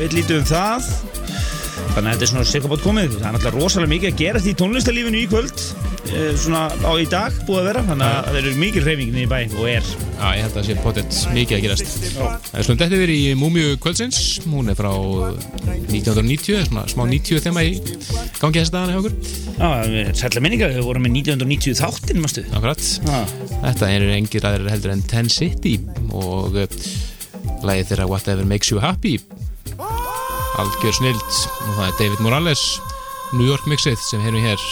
Við 0.00 0.16
lítum 0.16 0.40
um 0.40 0.48
það 0.48 0.88
Þannig 1.90 2.06
að 2.06 2.12
þetta 2.14 2.24
er 2.26 2.30
svona 2.30 2.46
sikkabótt 2.48 2.82
komið. 2.84 3.14
Það 3.18 3.24
er 3.28 3.34
náttúrulega 3.34 3.60
rosalega 3.64 3.90
mikið 3.90 4.10
að 4.12 4.20
gera 4.20 4.42
því 4.44 4.52
tónlistarlífinu 4.60 5.18
í 5.20 5.28
kvöld. 5.30 5.62
Eh, 6.10 6.30
Svona 6.40 6.62
á 6.82 6.92
í 6.98 7.04
dag 7.10 7.34
búið 7.46 7.58
að 7.60 7.66
vera 7.68 7.82
Þannig 7.86 8.06
að 8.06 8.28
það 8.30 8.38
eru 8.40 8.52
mikið 8.60 8.86
hreyfingin 8.86 9.18
í 9.20 9.26
bæ 9.30 9.38
og 9.58 9.66
er. 9.70 9.90
Já, 9.90 10.28
ég 10.36 10.44
held 10.44 10.50
að 10.50 10.56
það 10.56 10.68
sé 10.68 10.76
potið 10.84 11.18
mikið 11.36 11.56
að 11.56 11.64
gerast. 11.66 11.98
Það 12.16 12.58
er 12.60 12.66
slum 12.66 12.80
þetta 12.80 12.98
yfir 13.00 13.12
í 13.14 13.18
Múmiu 13.40 13.74
kvöldsins. 13.82 14.20
Hún 14.46 14.72
er 14.72 14.78
frá 14.78 14.90
1990 15.90 16.66
svona 16.70 16.86
smá 16.90 17.04
90 17.10 17.44
þema 17.46 17.64
í 17.66 17.74
gangi 18.40 18.60
þessi 18.62 18.74
dagana 18.74 18.94
hjá 18.94 19.00
okkur. 19.02 19.14
Já, 19.60 19.68
sætla 20.22 20.44
minninga, 20.44 20.70
við 20.72 20.86
vorum 20.86 21.06
með 21.06 21.16
1990 21.20 21.78
þáttinn, 21.80 22.22
Þetta 23.60 23.90
eru 23.92 24.10
engir 24.16 24.46
aðrir 24.48 24.72
heldur 24.72 24.94
en 24.94 25.02
Ten 25.10 25.28
City 25.32 25.76
og 26.16 26.56
uh, 26.56 26.80
lagið 27.66 27.90
þeirra 27.92 28.08
Whatever 28.08 28.46
Makes 28.48 28.72
You 28.72 28.80
Happy 28.80 29.18
algjör 30.60 30.96
snild 30.96 31.20
og 31.24 31.74
það 31.76 31.84
er 31.86 31.98
David 31.98 32.22
Morales 32.24 32.62
New 33.32 33.46
York 33.46 33.66
mixið 33.70 34.00
sem 34.02 34.22
hefum 34.24 34.42
hér. 34.42 34.64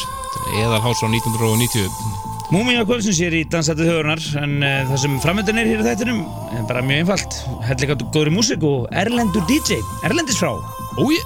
Eðal 0.59 0.80
hás 0.84 1.01
frá 1.01 1.09
1990 1.09 2.26
Múmíja 2.49 2.84
kvöldsins 2.89 3.20
er 3.24 3.34
í 3.36 3.43
Dansættu 3.51 3.84
þjóðurnar 3.84 4.22
En 4.41 4.59
uh, 4.62 4.74
það 4.89 5.03
sem 5.05 5.18
framöndan 5.24 5.61
er 5.61 5.68
hér 5.68 5.82
í 5.82 5.86
þættinum 5.89 6.24
er 6.57 6.66
bara 6.70 6.84
mjög 6.84 7.05
einfalt. 7.05 7.39
Hellega 7.68 7.99
góðri 8.09 8.34
músík 8.34 8.66
og 8.68 8.89
erlendur 8.97 9.45
DJ 9.51 9.82
Erlendis 10.09 10.41
frá, 10.41 10.55
Ói, 11.01 11.16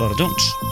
Laura 0.00 0.16
Jones 0.20 0.69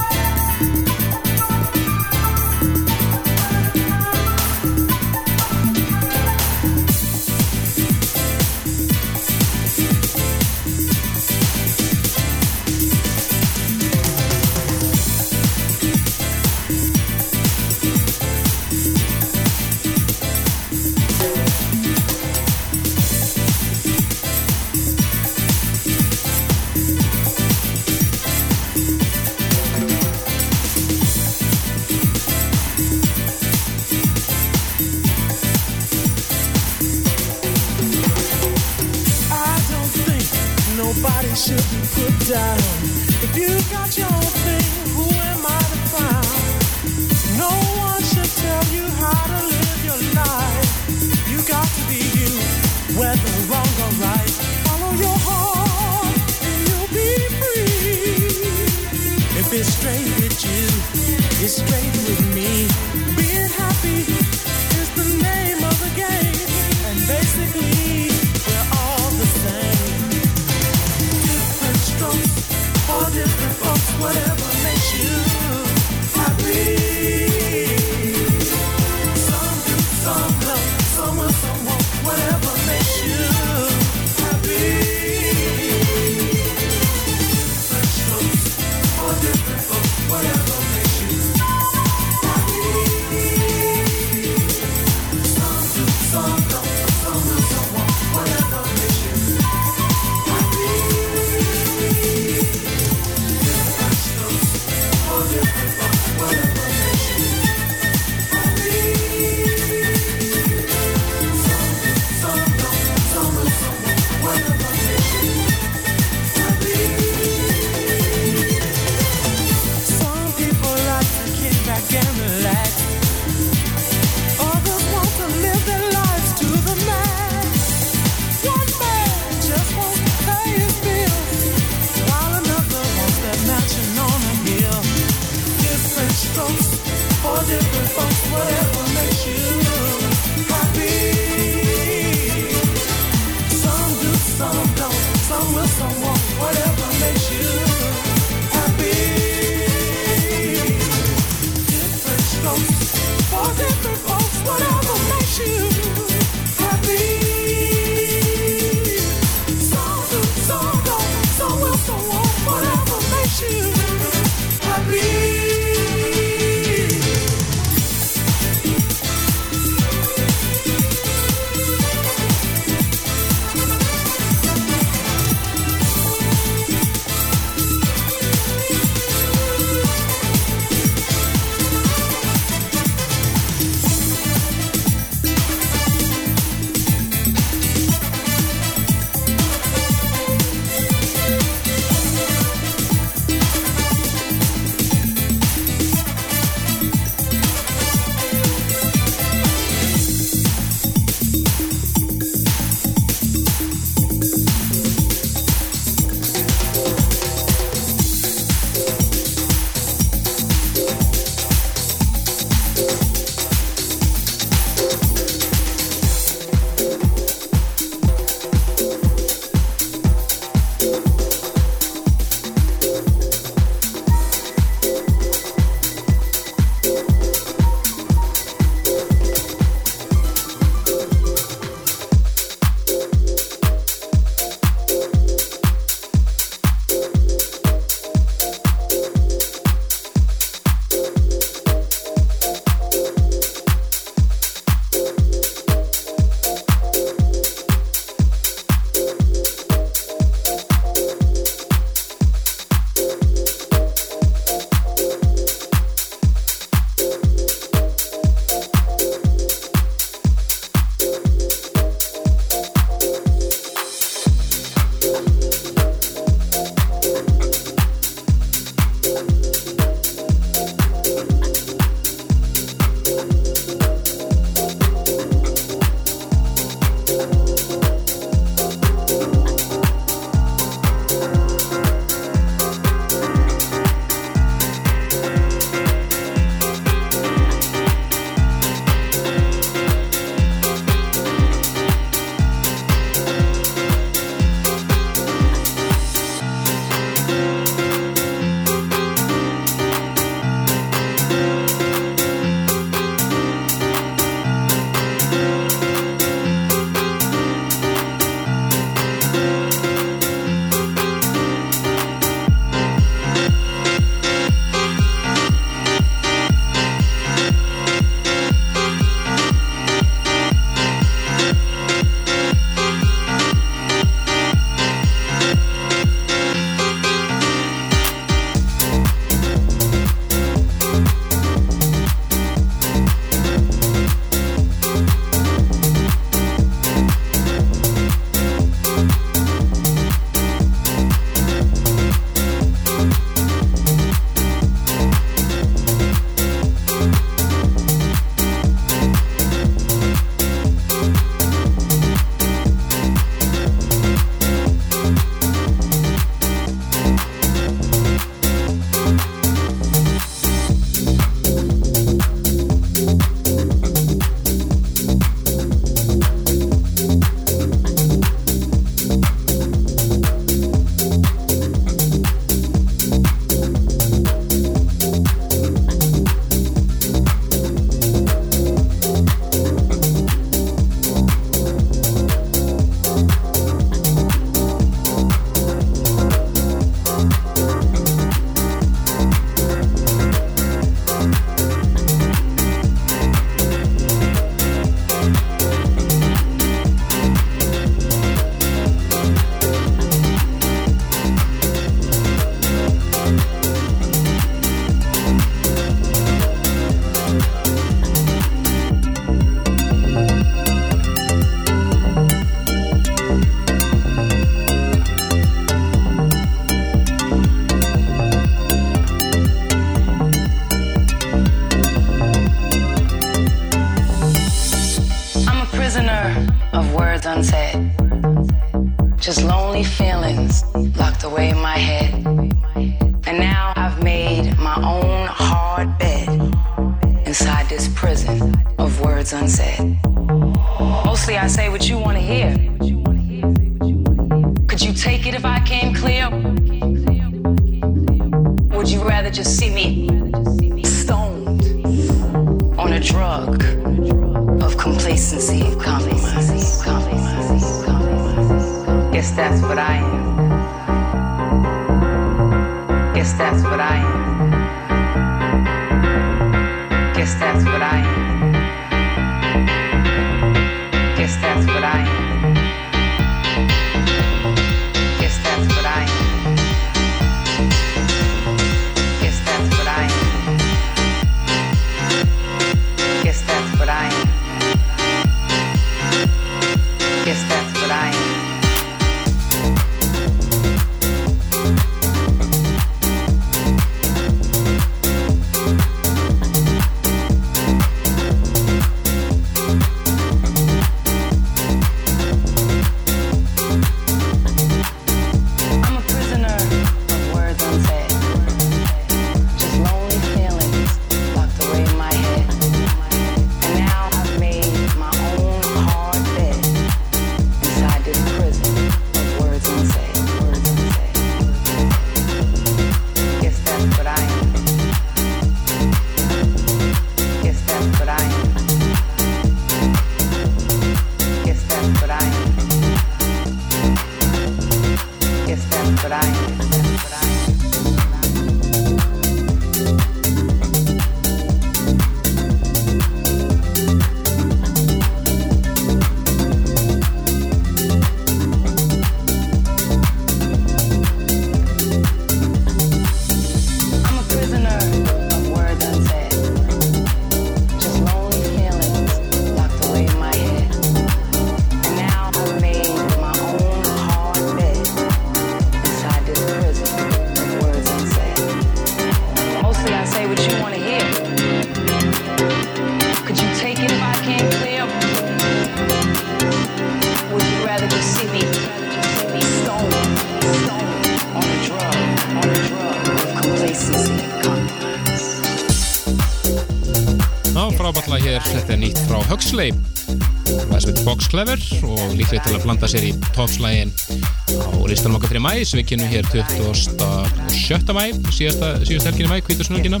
Huxley 589.46 589.70
það 589.70 590.80
sem 590.82 590.88
heitir 590.90 591.04
Box 591.06 591.28
Clever 591.30 591.60
og 591.86 592.14
líklega 592.18 592.42
til 592.42 592.56
að 592.56 592.64
blanda 592.64 592.88
sér 592.90 593.04
í 593.06 593.12
topslægin 593.36 593.92
á 593.94 594.74
listanum 594.90 595.20
okkar 595.20 595.30
fyrir 595.30 595.44
mæ 595.44 595.52
sem 595.60 595.78
við 595.78 595.84
kynum 595.92 596.08
hér 596.10 596.26
27. 596.32 597.94
mæ 597.94 598.02
síðasta, 598.34 598.72
síðasta 598.82 599.12
helginni 599.12 599.30
mæ, 599.30 599.36
kvítursnölgina 599.46 600.00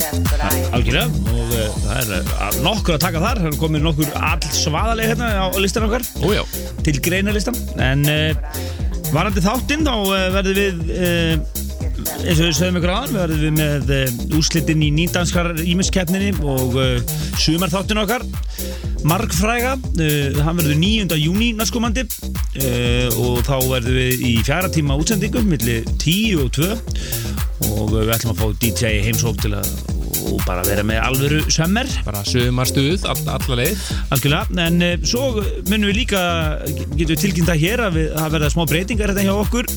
Algjörlega. 0.74 1.06
Og 1.30 1.54
uh, 1.54 1.78
það 1.84 2.00
er 2.00 2.26
uh, 2.32 2.58
nokkur 2.64 2.96
að 2.96 3.04
taka 3.04 3.22
þar. 3.22 3.42
Það 3.44 3.52
er 3.52 3.60
komið 3.60 3.86
nokkur 3.86 4.10
all 4.32 4.50
svaðaleg 4.58 5.12
hérna 5.12 5.30
á 5.38 5.46
listan 5.62 5.86
okkar. 5.86 6.08
Ójá, 6.26 6.42
til 6.82 6.96
greinalistan 7.06 7.60
en 7.86 8.02
uh, 8.10 8.58
varandi 9.14 9.46
þáttinn 9.46 9.86
þá 9.86 9.94
verðum 10.40 10.58
við 10.58 11.62
eins 12.26 12.40
og 12.40 12.46
við 12.46 12.56
sögum 12.58 12.78
ykkur 12.80 12.92
aðan 12.92 13.14
við 13.14 13.22
verðum 13.22 13.58
með 13.60 13.92
uh, 13.96 14.36
úrslitin 14.38 14.84
í 14.84 14.90
nýndanskar 14.94 15.52
ímiskeppninni 15.62 16.32
og 16.44 16.76
uh, 16.78 17.16
sumarþáttin 17.42 18.02
okkar 18.02 18.24
margfræga 19.06 19.74
uh, 19.76 20.40
hann 20.46 20.60
verður 20.60 20.80
9. 20.82 21.18
júni 21.22 21.52
næstkomandi 21.58 22.06
uh, 22.06 23.18
og 23.22 23.42
þá 23.46 23.56
verðum 23.68 23.98
við 24.00 24.26
í 24.30 24.34
fjara 24.46 24.72
tíma 24.72 24.98
útsendingu 25.00 25.44
millir 25.46 25.86
10 25.98 26.42
og 26.44 26.52
2 26.58 26.72
og 27.72 27.94
við 27.96 28.14
ætlum 28.16 28.34
að 28.34 28.42
fá 28.42 28.46
DJ 28.62 28.96
heimsók 29.06 29.40
til 29.42 29.56
að 29.58 29.70
og 30.26 30.42
bara 30.46 30.64
vera 30.66 30.84
með 30.86 31.00
alvöru 31.04 31.40
sömmer 31.52 31.88
bara 32.06 32.22
sömarstuð, 32.26 33.06
all, 33.08 33.22
alla 33.36 33.58
leið. 33.60 33.82
Algjörlega, 34.14 34.58
en 34.66 34.84
uh, 34.84 34.92
svo 35.06 35.42
munum 35.70 35.88
við 35.90 35.98
líka, 36.02 36.20
getum 36.94 37.12
við 37.12 37.22
tilkynnt 37.22 37.50
það 37.50 37.62
hér 37.62 37.84
að 37.86 37.98
við, 37.98 38.08
það 38.16 38.36
verða 38.36 38.52
smá 38.54 38.62
breytingar 38.72 39.12
þetta 39.12 39.26
hjá 39.26 39.34
okkur. 39.36 39.70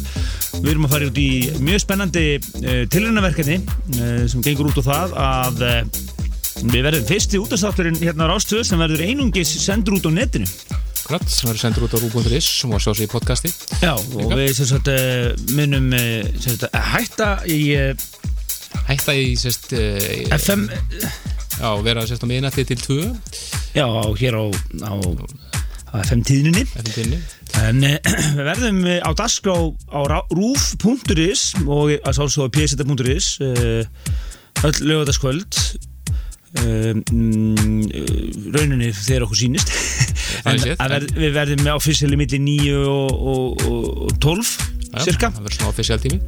Við 0.60 0.72
erum 0.74 0.88
að 0.88 0.96
fara 0.96 1.10
út 1.10 1.22
í 1.22 1.30
mjög 1.64 1.84
spennandi 1.86 2.26
uh, 2.40 2.84
tilraunaverkefni 2.94 3.58
uh, 3.62 4.24
sem 4.32 4.46
gengur 4.46 4.72
út 4.72 4.82
á 4.82 4.84
það 4.90 5.18
að 5.30 5.66
við 6.60 6.84
verðum 6.84 7.08
fyrsti 7.08 7.40
útastátturinn 7.40 8.00
hérna 8.02 8.28
á 8.28 8.32
Rástöð 8.34 8.66
sem 8.68 8.82
verður 8.82 9.06
einungis 9.06 9.52
sendur 9.64 10.00
út 10.00 10.10
á 10.10 10.12
netinu. 10.12 10.50
Sem 11.10 11.48
verður 11.48 11.62
sendur 11.62 11.86
út 11.88 11.96
á 11.96 12.00
rú.is 12.04 12.48
sem 12.60 12.70
var 12.70 12.84
sjálfsög 12.84 13.08
í 13.08 13.10
podcasti. 13.10 13.50
Já, 13.82 13.96
og 13.96 14.34
við 14.36 14.52
sem 14.60 14.68
sagt 14.70 14.92
munum 15.56 15.88
sagt, 16.38 16.68
hætta 16.76 17.32
í 17.50 17.62
Hætta 18.90 19.16
í 19.18 19.34
sérst 19.40 19.74
uh, 19.78 19.98
FM 20.38 20.68
Já, 21.60 21.70
vera 21.84 22.06
sérst 22.08 22.24
á 22.24 22.28
miðnætti 22.30 22.66
til 22.70 22.80
2 22.82 23.00
já, 23.76 23.86
hér 24.18 24.38
á, 24.40 24.46
á, 24.86 24.94
á 25.92 25.94
FM 26.06 26.24
tíðninni. 26.26 26.64
Þetta 26.72 26.96
tinni 26.96 27.20
En 27.60 27.84
við 27.84 28.46
verðum 28.50 28.80
eh, 28.88 29.02
á 29.04 29.10
dagskrá 29.18 29.56
á 29.92 30.00
rúf.is 30.32 31.44
og 31.66 31.98
að 31.98 32.18
sálsóða 32.18 32.54
pseta.is 32.56 33.30
öll 33.40 34.80
lögadaskvöld 34.84 35.56
uh, 36.60 36.94
mm, 36.96 37.86
rauninni 38.54 38.92
þegar 38.96 39.28
okkur 39.28 39.44
sýnist. 39.44 39.74
En 40.48 40.56
við 40.62 41.34
verðum 41.36 41.66
með 41.66 41.76
officiali 41.76 42.16
milli 42.20 42.40
9 42.40 42.76
og, 42.88 43.10
og, 43.12 43.64
og, 43.68 43.88
og 44.06 44.14
12 44.24 44.79
cirka 45.06 45.30
Það 45.34 45.46
verður 45.46 45.56
svona 45.58 45.72
official 45.74 46.00
tími. 46.04 46.20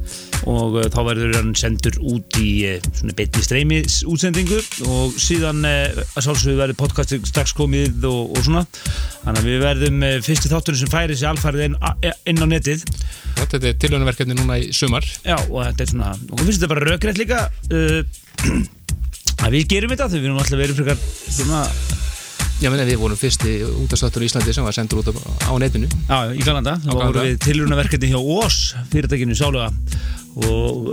Og 0.50 0.76
uh, 0.80 0.86
þá 0.92 0.98
verður 1.08 1.36
hann 1.38 1.52
sendur 1.58 1.98
út 2.12 2.38
í 2.40 2.48
uh, 2.70 2.90
svona 2.98 3.16
betni 3.18 3.44
streymi 3.44 3.80
útsendingu 4.12 4.60
og 4.88 5.16
síðan 5.22 5.62
uh, 5.68 6.02
að 6.02 6.26
sálsögðu 6.28 6.58
verður 6.60 6.80
podcastur 6.82 7.22
strax 7.28 7.54
komið 7.58 8.06
og, 8.08 8.36
og 8.36 8.46
svona. 8.46 8.64
Þannig 9.22 9.42
að 9.42 9.50
við 9.50 9.64
verðum 9.66 10.06
fyrsti 10.26 10.52
þátturinn 10.52 10.82
sem 10.82 10.92
færi 10.92 11.18
sér 11.18 11.32
alfærið 11.32 11.66
inn, 11.68 11.76
inn 12.32 12.42
á 12.42 12.46
netið. 12.50 12.86
Grætt, 13.36 13.56
Þetta 13.56 13.70
er 13.70 13.80
tilhörnaverkefni 13.82 14.38
núna 14.38 14.60
í 14.62 14.70
sumar. 14.76 15.06
Já 15.26 15.36
og 15.38 15.58
þetta 15.68 15.84
er 15.84 15.92
svona 15.92 16.12
og 16.14 16.40
finnst 16.42 16.58
þetta 16.58 16.72
bara 16.74 16.86
rökrætt 16.88 17.20
líka 17.20 17.42
uh, 17.48 18.00
að 19.44 19.58
við 19.58 19.68
gerum 19.74 19.94
þetta 19.94 20.08
þegar 20.12 20.22
við 20.22 20.30
erum 20.30 20.42
alltaf 20.42 20.62
verið 20.62 20.80
frekar 20.80 21.04
svona 21.26 21.62
Já, 22.62 22.70
meni, 22.70 22.84
við 22.86 23.00
vorum 23.00 23.18
fyrsti 23.18 23.56
útastáttur 23.82 24.22
í 24.22 24.28
Íslandi 24.28 24.52
sem 24.54 24.62
var 24.62 24.74
sendur 24.76 25.00
út 25.00 25.08
á, 25.10 25.50
netinu. 25.58 25.88
Já, 26.06 26.30
í 26.30 26.44
Kanada, 26.46 26.76
þá 26.84 26.90
vorum 26.94 27.24
við 27.26 27.40
tilruna 27.42 27.78
hjá 28.12 28.20
OS 28.22 28.58
fyrirtækinu 28.92 29.34
sálega 29.34 29.72
og 30.40 30.88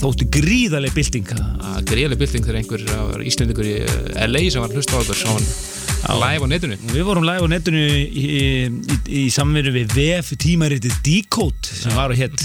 þóttu 0.00 0.28
gríðarlega 0.36 0.96
bylting. 0.96 1.32
Að 1.36 1.80
greiðlega 1.88 2.20
bylting 2.24 2.44
þegar 2.44 2.60
einhver 2.60 3.24
íslendingur 3.24 3.70
í 3.70 3.78
LA 4.26 4.46
sem 4.50 4.62
var 4.62 4.70
að 4.70 4.80
hlusta 4.80 4.98
á 4.98 5.02
okkur 5.02 5.20
sá 5.22 5.30
hann 5.32 5.48
live 6.14 6.44
á 6.44 6.48
netinu. 6.48 6.76
Við 6.92 7.04
vorum 7.06 7.24
live 7.26 7.42
á 7.42 7.48
netinu 7.50 7.80
í, 7.82 8.24
í, 8.36 8.42
í 9.10 9.22
samvinnu 9.32 9.72
við 9.74 9.94
VF 9.96 10.34
tímaritið 10.38 10.98
Decode 11.04 11.66
sem 11.66 11.94
var 11.96 12.12
og 12.14 12.20
hétt 12.20 12.44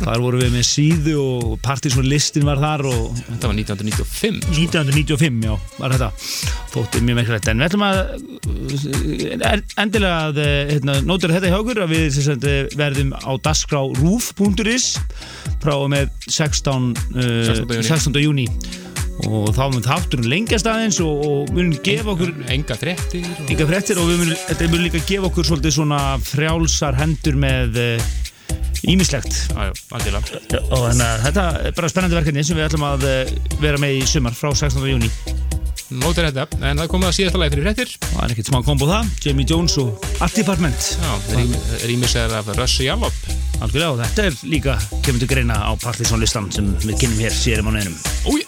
Þar 0.00 0.22
vorum 0.24 0.42
við 0.42 0.54
með 0.56 0.66
síðu 0.66 1.16
og 1.20 1.54
Partisan 1.64 2.08
listin 2.08 2.46
var 2.48 2.60
þar 2.62 2.86
og 2.90 3.20
Þetta 3.20 3.50
var 3.50 3.58
1995 3.60 4.40
1995, 4.56 5.38
já, 5.46 5.54
var 5.78 5.94
þetta. 5.94 6.10
Þótti 6.74 7.02
mjög 7.06 7.20
merkilegt. 7.20 7.50
En 7.52 7.62
við 7.62 7.68
ætlum 7.68 7.86
að 7.86 8.00
uh, 8.16 9.54
endilega 9.82 10.16
að 10.26 10.42
uh, 10.42 10.50
hérna, 10.72 10.98
nótur 11.06 11.34
þetta 11.36 11.52
hjá 11.52 11.58
okkur 11.60 11.82
að 11.84 11.94
við 11.94 12.06
sagt, 12.16 12.48
verðum 12.76 13.14
á 13.16 13.32
dasgrá 13.44 13.82
roof.is 14.00 14.88
frá 15.66 15.76
og 15.76 15.88
með 15.92 16.10
16. 16.30 16.92
Uh, 17.16 17.22
16. 17.50 17.66
júní. 17.74 17.88
16. 17.90 18.20
júni 18.24 18.50
og 19.26 19.48
þá 19.56 19.62
mun 19.72 19.80
þátturinn 19.80 20.28
lengjast 20.28 20.66
aðeins 20.68 20.98
og, 21.00 21.22
og 21.24 21.52
mun 21.56 21.70
gefa 21.80 22.12
okkur 22.12 22.34
Enga 22.52 22.76
fréttir 22.76 23.96
og... 23.96 24.04
Og 24.04 24.10
við 24.12 24.34
þetta 24.44 24.68
mun 24.74 24.84
líka 24.84 25.00
gefa 25.08 25.30
okkur 25.30 25.48
svona 25.72 26.00
frjálsar 26.20 26.98
hendur 27.00 27.38
með 27.40 27.80
ímislegt 28.86 29.34
já, 29.50 29.70
algjörlega 29.96 30.60
og 30.70 30.84
þannig 30.90 31.06
að 31.06 31.22
þetta 31.26 31.44
er 31.62 31.76
bara 31.76 31.90
spennandi 31.90 32.18
verkefni 32.18 32.44
sem 32.46 32.58
við 32.58 32.68
ætlum 32.68 32.86
að 32.86 33.06
eh, 33.08 33.32
vera 33.62 33.80
með 33.82 34.00
í 34.00 34.08
sumar 34.10 34.36
frá 34.36 34.52
16. 34.52 34.84
júni 34.92 35.10
Nótur 35.94 36.26
þetta, 36.26 36.46
en 36.66 36.82
það 36.82 36.92
komið 36.92 37.10
að 37.10 37.16
síðasta 37.20 37.40
lagi 37.42 37.54
fyrir 37.54 37.68
fréttir. 37.68 37.96
Og 38.02 38.14
það 38.16 38.24
er 38.26 38.34
ekkert 38.34 38.52
smá 38.52 38.60
kombo 38.66 38.90
það. 38.90 39.10
Jamie 39.22 39.46
Jones 39.46 39.78
og 39.82 40.08
Art 40.18 40.38
Department. 40.38 40.92
Já, 40.98 41.42
rýmis 41.86 42.16
er 42.18 42.38
af 42.40 42.50
Rush 42.56 42.82
Jallop 42.86 43.46
algjörlega 43.64 43.92
og 43.94 44.02
þetta 44.02 44.26
er 44.26 44.40
líka 44.50 44.76
kemur 45.04 45.22
til 45.22 45.30
greina 45.30 45.60
á 45.64 45.72
Partisan 45.80 46.20
listan 46.20 46.50
sem 46.52 46.74
við 46.84 47.00
kynum 47.00 47.24
hér 47.24 47.34
síðan 47.34 47.64
á 47.64 47.66
mánuðinum 47.70 48.45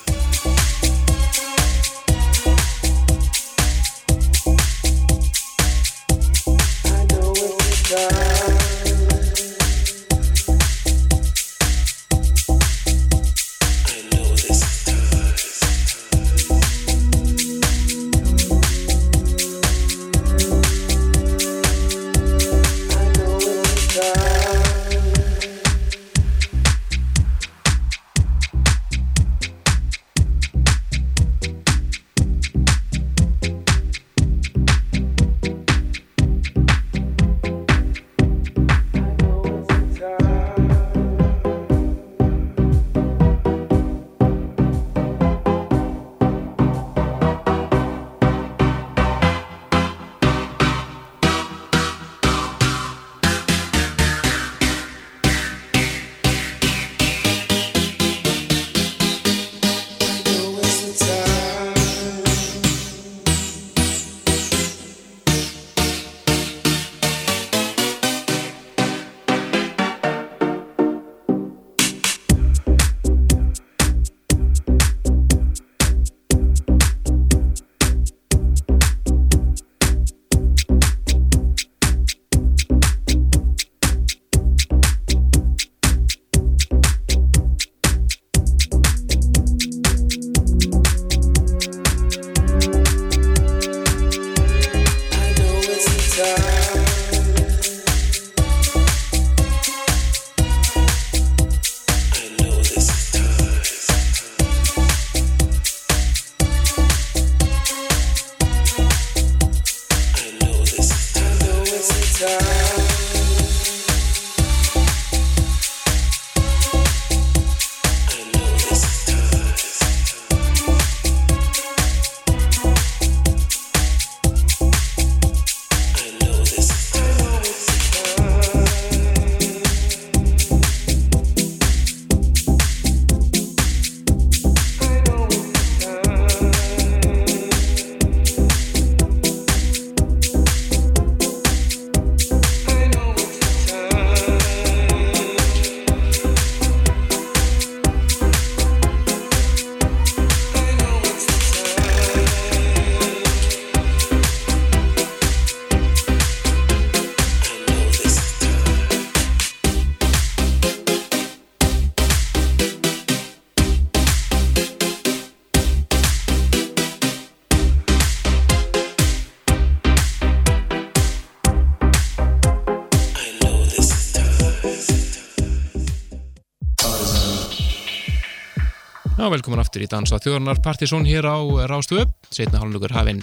Já, 179.28 179.34
velkomin 179.34 179.60
aftur 179.60 179.82
í 179.84 179.86
Dansa 179.92 180.16
Þjóðarnar 180.24 180.56
Partisón 180.64 181.02
hér 181.04 181.26
á 181.28 181.36
Rástu 181.68 181.98
setna 182.32 182.62
hálflugur 182.62 182.94
hafinn. 182.96 183.18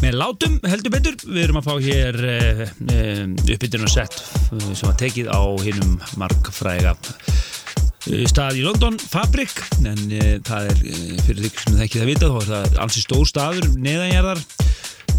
Með 0.00 0.16
látum 0.16 0.54
heldur 0.64 0.94
betur. 0.94 1.18
Við 1.20 1.42
erum 1.42 1.58
að 1.60 1.68
fá 1.68 1.74
hér 1.84 2.16
uh, 2.16 2.62
uppbytun 3.36 3.84
og 3.84 3.92
sett 3.92 4.16
uh, 4.16 4.70
sem 4.70 4.88
var 4.88 4.96
tekið 5.02 5.28
á 5.28 5.44
hinnum 5.66 5.98
markfræga 6.16 6.94
stað 8.32 8.62
í 8.62 8.64
London, 8.64 8.96
Fabrik. 8.96 9.52
En 9.84 10.00
það 10.48 10.70
er 10.72 10.82
fyrir 11.26 11.42
því 11.42 11.52
sem 11.58 11.76
það 11.76 11.86
ekki 11.90 12.00
það 12.00 12.12
vita 12.14 12.32
þá 12.32 12.40
er 12.40 12.50
það 12.54 12.80
ansi 12.86 13.04
stór 13.04 13.28
staður 13.34 13.68
neðanjarðar 13.76 14.44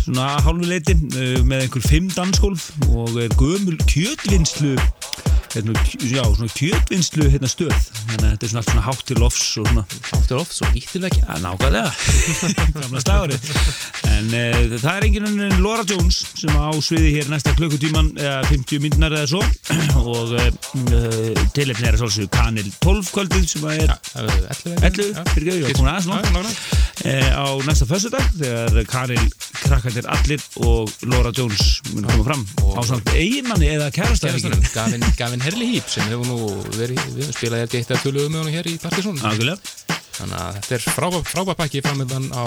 svona 0.07 0.31
hálfu 0.41 0.73
leiti 0.73 0.97
uh, 0.97 1.37
með 1.45 1.67
einhver 1.67 1.85
fimm 1.85 2.09
dansgólf 2.17 2.71
og 2.89 3.13
er 3.21 3.37
gömul 3.37 3.77
kjötvinnslu 3.85 4.73
hérna, 5.53 5.73
já, 6.01 6.23
svona 6.23 6.53
kjötvinnslu 6.53 7.29
hérna 7.31 7.49
stöð 7.51 7.96
þannig 8.17 8.27
að 8.27 8.33
þetta 8.33 8.47
er 8.47 8.51
svona 8.51 8.63
allt 8.63 8.71
svona 8.71 8.85
hátt 8.87 9.05
til 9.07 9.19
lofs 9.21 9.45
og 9.61 9.69
svona 9.69 9.85
Áttur 10.17 10.41
oft, 10.41 10.55
svo 10.57 10.69
hýttir 10.73 11.07
ekki 11.07 11.23
Já, 11.23 11.33
nákvæmlega, 11.43 11.91
gamla 12.81 13.03
slagari 13.03 13.39
En 14.17 14.31
uh, 14.33 14.77
það 14.81 14.91
er 14.91 15.05
enginn 15.07 15.27
en 15.29 15.61
Laura 15.61 15.85
Jones 15.87 16.23
sem 16.37 16.53
á 16.57 16.73
sviði 16.81 17.13
hér 17.17 17.29
næsta 17.31 17.53
klukkutíman 17.57 18.13
eða 18.17 18.39
50 18.49 18.81
minnar 18.81 19.13
eða 19.13 19.29
svo. 19.29 19.41
Og 20.01 20.33
uh, 20.33 20.47
uh, 20.95 21.43
tilefni 21.53 21.89
er 21.89 21.97
að 21.97 22.03
svolsögðu 22.03 22.31
Kanil 22.33 22.71
12 22.81 23.11
kvöldið 23.13 23.45
sem 23.51 23.67
að 23.67 23.83
er 23.83 23.93
11, 24.87 25.19
fyrir 25.35 25.51
ekki, 25.53 25.77
komin 25.77 25.93
aðeins 25.93 26.65
á 27.37 27.45
næsta 27.67 27.85
föstudag 27.87 28.25
þegar 28.39 28.87
Kanil 28.89 29.21
krakkandir 29.61 30.07
allir 30.11 30.41
og 30.65 30.91
Laura 31.05 31.31
Jones 31.35 31.81
mun 31.93 32.07
koma 32.07 32.25
fram 32.25 32.43
á 32.73 32.81
samt 32.87 33.11
eiginmanni 33.13 33.69
eða 33.75 33.89
kærastæðingin 33.95 34.65
Gavin, 34.73 35.05
Gavin 35.19 35.43
Herli 35.43 35.69
Hýp 35.75 35.91
sem 35.91 36.07
hefur 36.09 36.25
nú 36.27 36.37
verið, 36.77 37.01
við 37.15 37.31
spilaði 37.35 37.67
þetta 37.67 37.79
eitt 37.81 37.93
af 37.95 38.03
töluðum 38.07 38.31
með 38.31 38.43
honum 38.45 38.55
hér 38.55 38.67
í 38.71 38.77
Nákvæmlega 38.79 39.57
Þannig 40.17 40.37
að 40.41 40.55
þetta 40.55 40.73
er 40.73 40.83
frábær, 40.95 41.25
frábær 41.29 41.57
pakki 41.59 41.81
framöndan 41.85 42.23
á 42.33 42.43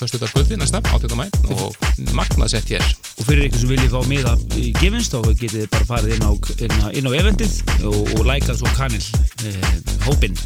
föstudagskvöldi 0.00 0.56
næsta, 0.58 0.80
18. 0.90 1.12
mæ 1.14 1.28
og 1.54 1.76
magnað 2.16 2.50
sett 2.50 2.72
hér. 2.72 2.82
Og 3.14 3.28
fyrir 3.28 3.46
ykkur 3.46 3.62
sem 3.62 3.70
viljið 3.70 3.92
fá 3.94 4.08
miða 4.10 4.32
í 4.58 4.72
gefinst 4.80 5.14
þá 5.14 5.28
getið 5.28 5.54
þið 5.60 5.68
bara 5.76 5.88
farið 5.92 6.16
inn 6.16 6.26
á, 6.26 6.32
inn 6.66 6.74
á, 6.82 6.86
inn 6.98 7.06
á 7.06 7.12
eventið 7.20 7.60
og, 7.92 8.00
og 8.16 8.26
lækað 8.26 8.58
svo 8.58 8.72
kanil 8.74 9.04
eh, 9.46 9.68
hópinn. 10.08 10.40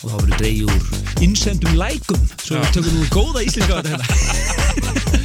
Og 0.00 0.06
þá 0.06 0.14
verður 0.22 0.38
dreigið 0.40 0.72
úr 0.72 1.26
innsendum 1.28 1.76
lækum. 1.76 2.24
Svo 2.38 2.62
við 2.62 2.78
tökum 2.78 2.96
nú 2.96 3.10
góða 3.12 3.44
íslenska 3.44 3.76
á 3.76 3.80
þetta 3.84 5.18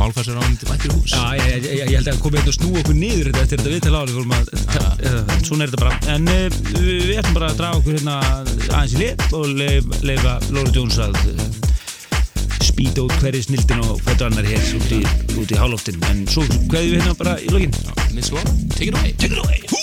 hérna. 0.00 0.06
Málfarsur 0.06 0.36
ánum 0.40 0.56
til 0.56 0.68
mættir 0.68 0.92
hús. 0.92 1.12
Já, 1.12 1.36
ég, 1.36 1.46
ég, 1.46 1.64
ég, 1.64 1.90
ég 1.90 1.96
held 1.98 2.08
að 2.08 2.20
komið 2.24 2.40
þetta 2.40 2.52
að 2.52 2.58
snúa 2.58 2.80
okkur 2.80 2.96
niður 2.96 3.30
þetta 3.30 3.42
eftir 3.44 3.58
þetta 3.58 3.72
viðtala 3.74 4.00
ári 4.00 4.14
fórum 4.16 4.34
að, 4.36 4.46
svona 5.44 5.64
er 5.64 5.72
þetta 5.72 5.82
bara 5.84 6.14
en 6.14 6.28
uh, 6.28 6.58
við, 6.80 7.18
ætlum 7.20 7.36
bara 7.36 7.50
að 7.50 7.58
draga 7.60 7.80
okkur 7.80 7.98
hérna 7.98 8.16
aðeins 8.70 8.94
í 8.94 9.02
lið 9.02 9.36
og 9.36 9.46
leif, 9.60 9.90
leifa 10.06 10.36
Lóri 10.54 10.74
Jóns 10.76 11.00
að 11.02 11.18
uh, 11.20 11.44
spýta 12.64 13.04
út 13.04 13.16
hverju 13.20 13.44
snildin 13.48 13.84
og 13.84 14.00
fættu 14.06 14.28
annar 14.28 14.48
hér 14.48 14.72
út 14.78 14.96
í, 14.96 15.02
í 15.40 15.60
hálóftin 15.60 16.00
en 16.10 16.24
svo 16.30 16.46
hverju 16.70 16.96
við 16.96 16.98
hérna 17.00 17.18
bara 17.20 17.36
í 17.40 17.52
lokin 17.52 17.76
Miss 18.10 18.32
Laura, 18.34 18.50
take 18.74 18.90
it 18.90 18.96
away. 18.96 19.14
Take 19.18 19.32
it 19.36 19.38
away 19.38 19.79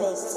base. 0.00 0.31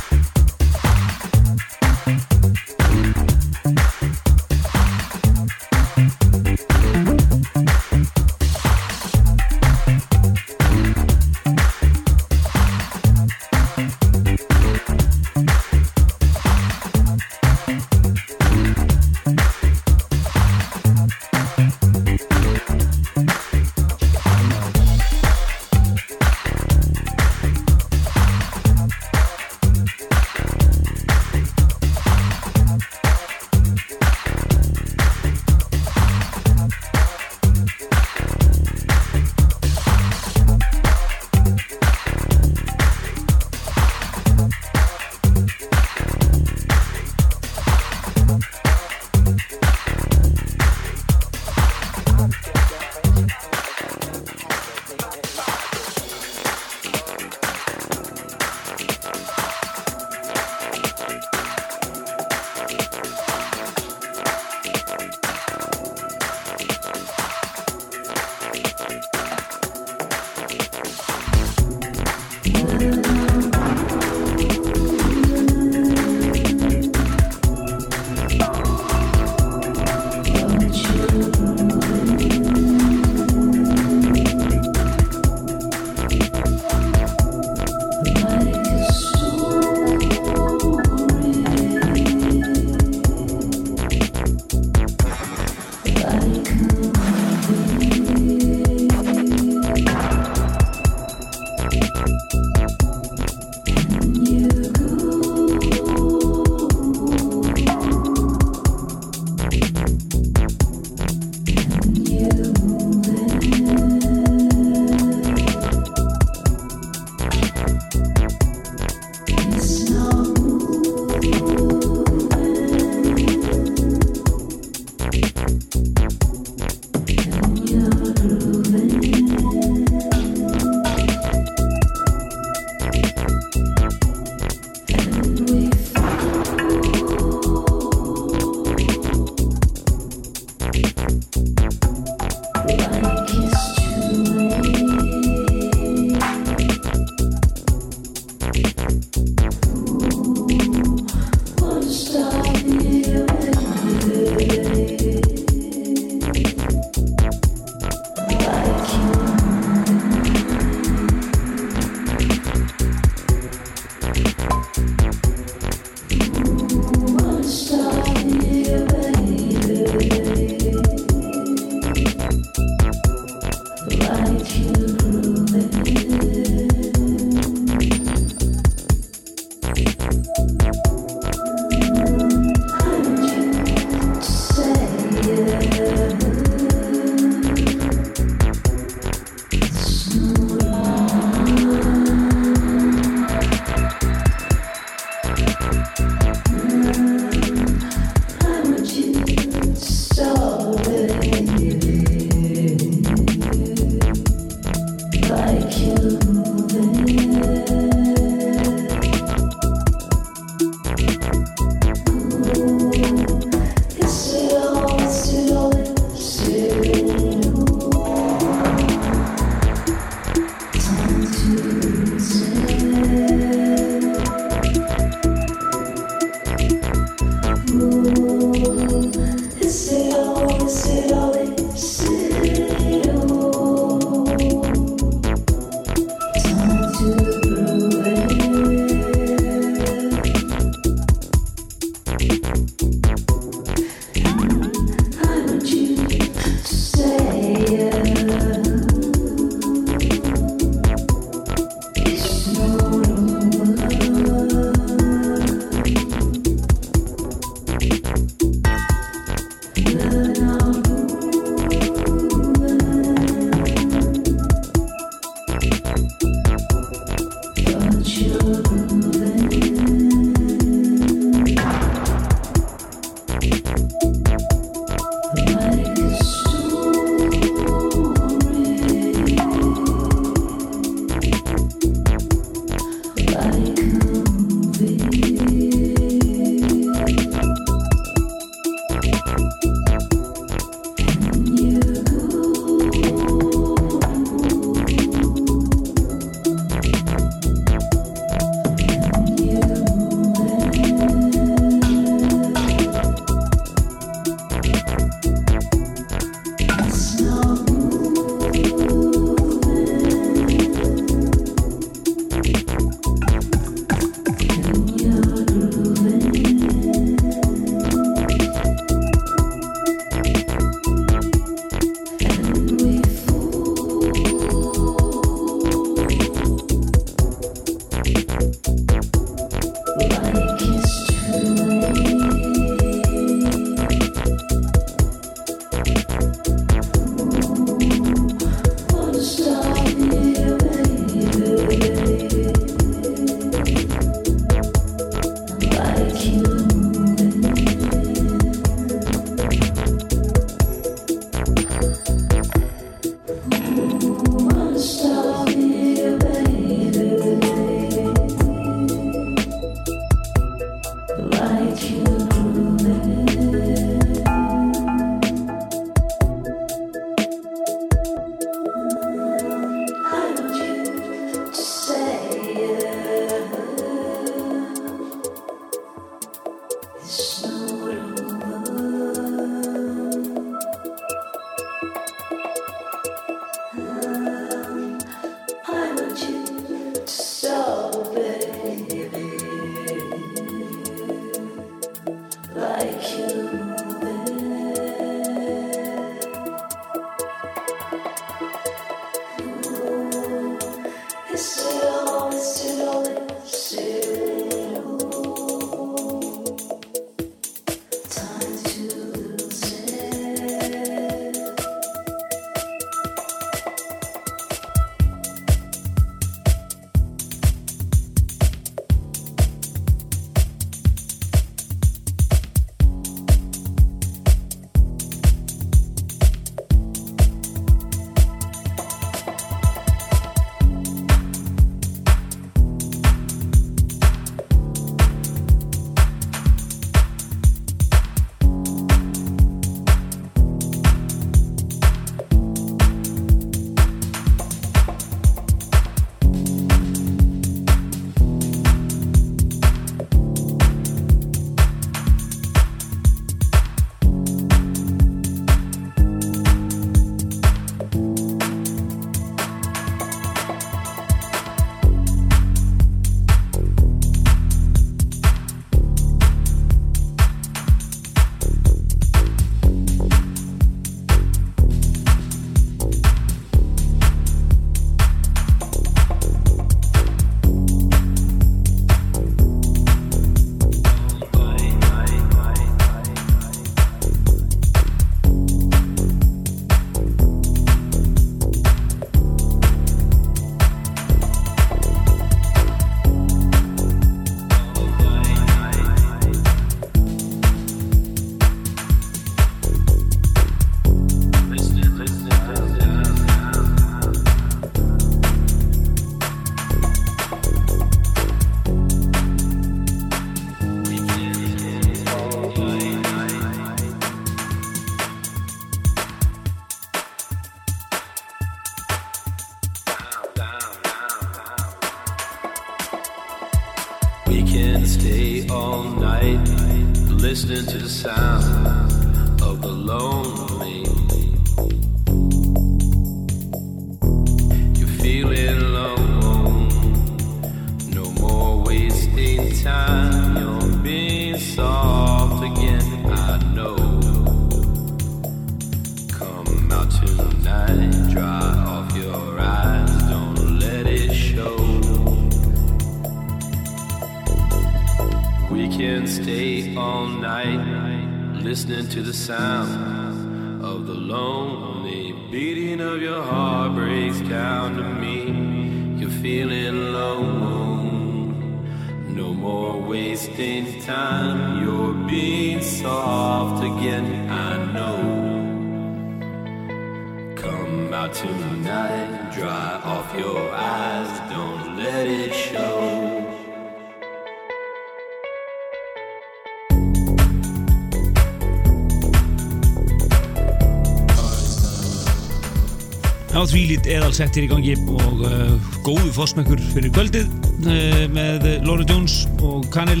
Eðalsettir 594.16 594.46
í 594.46 594.48
gangi 594.48 594.74
og 594.96 595.18
uh, 595.28 595.72
góðu 595.84 596.08
fósmekkur 596.16 596.60
fyrir 596.72 596.92
kvöldið 596.94 597.26
uh, 597.68 598.04
með 598.08 598.46
Lóri 598.64 598.86
Jones 598.88 599.26
og 599.44 599.66
Kanil 599.74 600.00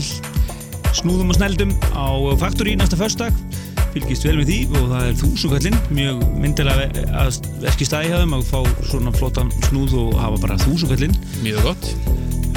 snúðum 0.96 1.34
og 1.34 1.36
sneldum 1.36 1.74
á 1.92 2.16
Factory 2.40 2.78
næsta 2.80 2.96
förstak 2.96 3.36
fylgist 3.92 4.24
vel 4.24 4.38
með 4.38 4.48
því 4.48 4.58
og 4.70 4.88
það 4.94 5.04
er 5.10 5.20
þúsugallinn 5.20 5.78
mjög 5.98 6.24
myndilega 6.40 6.88
að 7.26 7.42
verki 7.66 7.90
stæði 7.90 8.14
hjá 8.14 8.22
þeim 8.22 8.36
að 8.38 8.48
fá 8.54 8.60
svona 8.88 9.12
flottan 9.18 9.52
snúð 9.68 9.98
og 10.06 10.16
hafa 10.22 10.40
bara 10.46 10.60
þúsugallinn 10.64 11.20
Mjög 11.44 11.68
gott 11.68 11.92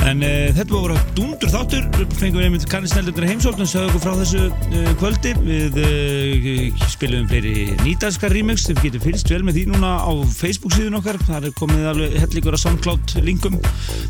En 0.10 0.24
uh, 0.26 0.50
þetta 0.56 0.74
var 0.74 0.86
bara 0.88 1.02
dundur 1.14 1.52
þáttur, 1.54 1.84
fengum 2.18 2.40
við 2.40 2.48
einmitt 2.48 2.64
kannisnældunar 2.72 3.30
heimsókn 3.30 3.62
og 3.62 3.70
sögum 3.70 3.92
okkur 3.92 4.02
frá 4.02 4.16
þessu 4.18 4.46
uh, 4.50 4.88
kvöldi. 4.98 5.34
Við 5.46 5.78
uh, 5.84 6.88
spilum 6.90 7.28
fleiri 7.30 7.76
nýdarskar 7.84 8.34
remix, 8.34 8.66
þið 8.70 8.82
getur 8.88 9.04
fylgst 9.04 9.30
vel 9.30 9.44
með 9.46 9.60
því 9.60 9.66
núna 9.70 9.92
á 10.02 10.12
Facebook 10.34 10.74
síðun 10.74 10.98
okkar. 11.02 11.20
Það 11.28 11.50
er 11.52 11.56
komið 11.60 11.88
alveg 11.92 12.18
hellingur 12.24 12.58
að 12.58 12.64
SoundCloud 12.64 13.16
linkum 13.28 13.60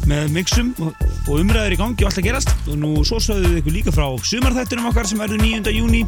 með 0.08 0.32
mixum 0.38 0.72
og, 0.86 1.04
umræður 1.36 1.76
í 1.76 1.82
gangi 1.84 2.06
og 2.06 2.12
allt 2.14 2.24
að 2.24 2.30
gerast. 2.30 2.56
Og 2.70 2.80
nú 2.80 2.96
svo 3.04 3.20
sögum 3.24 3.50
við 3.50 3.64
ykkur 3.64 3.80
líka 3.82 3.96
frá 3.96 4.08
sumarþættunum 4.32 4.92
okkar 4.94 5.10
sem 5.10 5.20
verður 5.20 5.44
9. 5.44 5.76
júni 5.76 6.06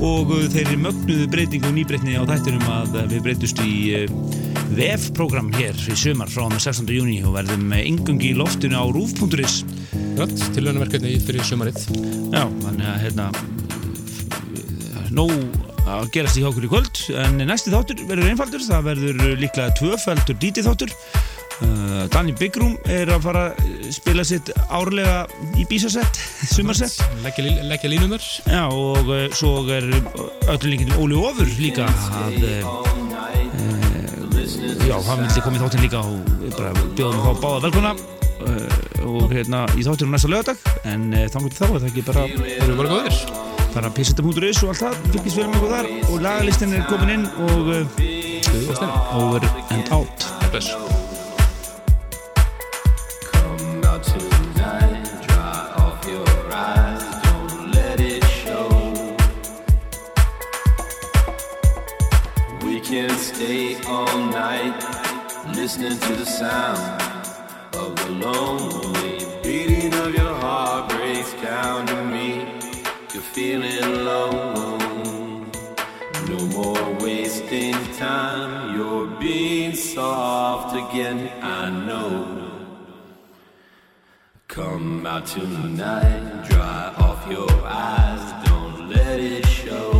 og 0.00 0.34
þeirri 0.50 0.80
mögnuðu 0.80 1.30
breyting 1.30 1.70
og 1.70 1.76
nýbreytni 1.78 2.18
á 2.18 2.26
þættunum 2.26 2.66
að 2.80 3.02
við 3.12 3.28
breytust 3.28 3.62
í 3.62 4.49
VF-program 4.76 5.50
hér 5.56 5.74
í 5.90 5.96
sumar 5.98 6.30
frá 6.30 6.44
með 6.50 6.62
16. 6.68 6.90
júni 6.94 7.16
og 7.26 7.34
verðum 7.34 7.72
engungi 7.74 8.30
í 8.32 8.36
loftinu 8.38 8.78
á 8.78 8.84
rúf.is 8.94 9.60
Grætt, 10.18 10.36
tilhörnaverkefni 10.54 11.16
fyrir 11.24 11.44
sumarið. 11.46 11.80
Já, 12.30 12.44
þannig 12.62 12.86
að 12.90 13.00
hérna 13.06 13.26
nóg 15.16 15.32
að 15.90 16.10
gerast 16.14 16.38
í 16.38 16.44
hjá 16.44 16.50
okkur 16.52 16.68
í 16.68 16.70
kvöld 16.70 17.00
en 17.24 17.40
næsti 17.48 17.72
þáttur 17.72 18.04
verður 18.06 18.30
einfaldur 18.30 18.62
það 18.62 18.84
verður 18.92 19.20
líklega 19.40 19.74
tvöfældur 19.80 20.38
díti 20.42 20.62
þáttur. 20.66 20.94
Uh, 21.60 22.06
Danny 22.08 22.32
Bigroom 22.32 22.78
er 22.88 23.10
að 23.12 23.26
fara 23.26 23.42
að 23.50 23.90
spila 23.92 24.22
sitt 24.24 24.48
árlega 24.72 25.26
í 25.60 25.66
bísasett, 25.68 26.16
sumarsett. 26.54 27.02
Leggja, 27.26 27.44
lí- 27.44 27.66
leggja 27.68 27.90
línunar 27.92 28.24
Já, 28.48 28.62
og 28.72 29.10
uh, 29.12 29.26
svo 29.36 29.58
er 29.68 29.90
öllu 29.92 30.72
líkindum 30.72 31.02
Óli 31.04 31.18
Ofur 31.20 31.50
líka 31.60 31.90
að 32.22 32.38
uh, 32.40 32.99
Já, 34.86 34.96
hann 35.08 35.22
vildi 35.24 35.44
koma 35.44 35.58
í 35.58 35.62
þáttinn 35.64 35.84
líka 35.86 36.00
og 36.04 36.32
bara 36.56 36.72
bjóðum 36.98 37.22
þá 37.24 37.44
báða 37.44 37.62
velkona 37.66 37.92
uh, 37.94 38.80
og 39.10 39.34
hérna 39.34 39.64
í 39.76 39.86
þáttunum 39.86 40.16
næsta 40.16 40.32
lögadag 40.32 40.66
en 40.88 41.10
þá 41.12 41.38
myndi 41.40 41.58
þá 41.58 41.66
er 41.68 41.76
það 41.76 41.88
ekki 41.92 42.06
bara 42.10 42.26
Erum 42.30 42.74
við 42.74 42.82
bara 42.82 42.94
góðir? 42.94 43.22
bara 43.74 43.90
pisseta.is 43.94 44.62
og 44.64 44.72
allt 44.72 44.82
það 44.82 44.96
fylgist 45.12 45.38
við 45.38 45.50
með 45.50 45.60
okkur 45.60 45.76
þar 45.76 45.90
og 46.10 46.24
lagalistin 46.26 46.74
er 46.78 46.88
komin 46.90 47.14
inn 47.18 47.28
og 47.46 47.74
uh, 47.74 49.20
over 49.20 49.46
and 49.70 49.94
out. 49.94 50.26
Bless 50.50 50.99
all 63.90 64.18
night, 64.18 64.76
listening 65.56 65.98
to 65.98 66.12
the 66.14 66.24
sound 66.24 67.02
of 67.74 67.90
the 67.96 68.10
lonely 68.24 69.18
beating 69.42 69.92
of 69.94 70.14
your 70.14 70.34
heart 70.44 70.90
breaks 70.90 71.32
down 71.42 71.86
to 71.86 72.04
me. 72.04 72.28
You're 73.12 73.28
feeling 73.36 73.82
alone. 73.82 75.50
No 76.28 76.38
more 76.56 76.86
wasting 77.04 77.74
time. 77.96 78.76
You're 78.76 79.08
being 79.18 79.74
soft 79.74 80.76
again. 80.76 81.28
I 81.42 81.70
know. 81.70 82.40
Come 84.46 85.06
out 85.06 85.26
tonight, 85.26 86.48
dry 86.48 86.94
off 86.98 87.20
your 87.30 87.50
eyes, 87.64 88.24
don't 88.46 88.88
let 88.88 89.18
it 89.20 89.46
show. 89.46 89.99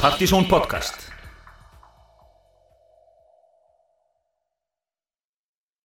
Partizón 0.00 0.46
podcast 0.46 1.07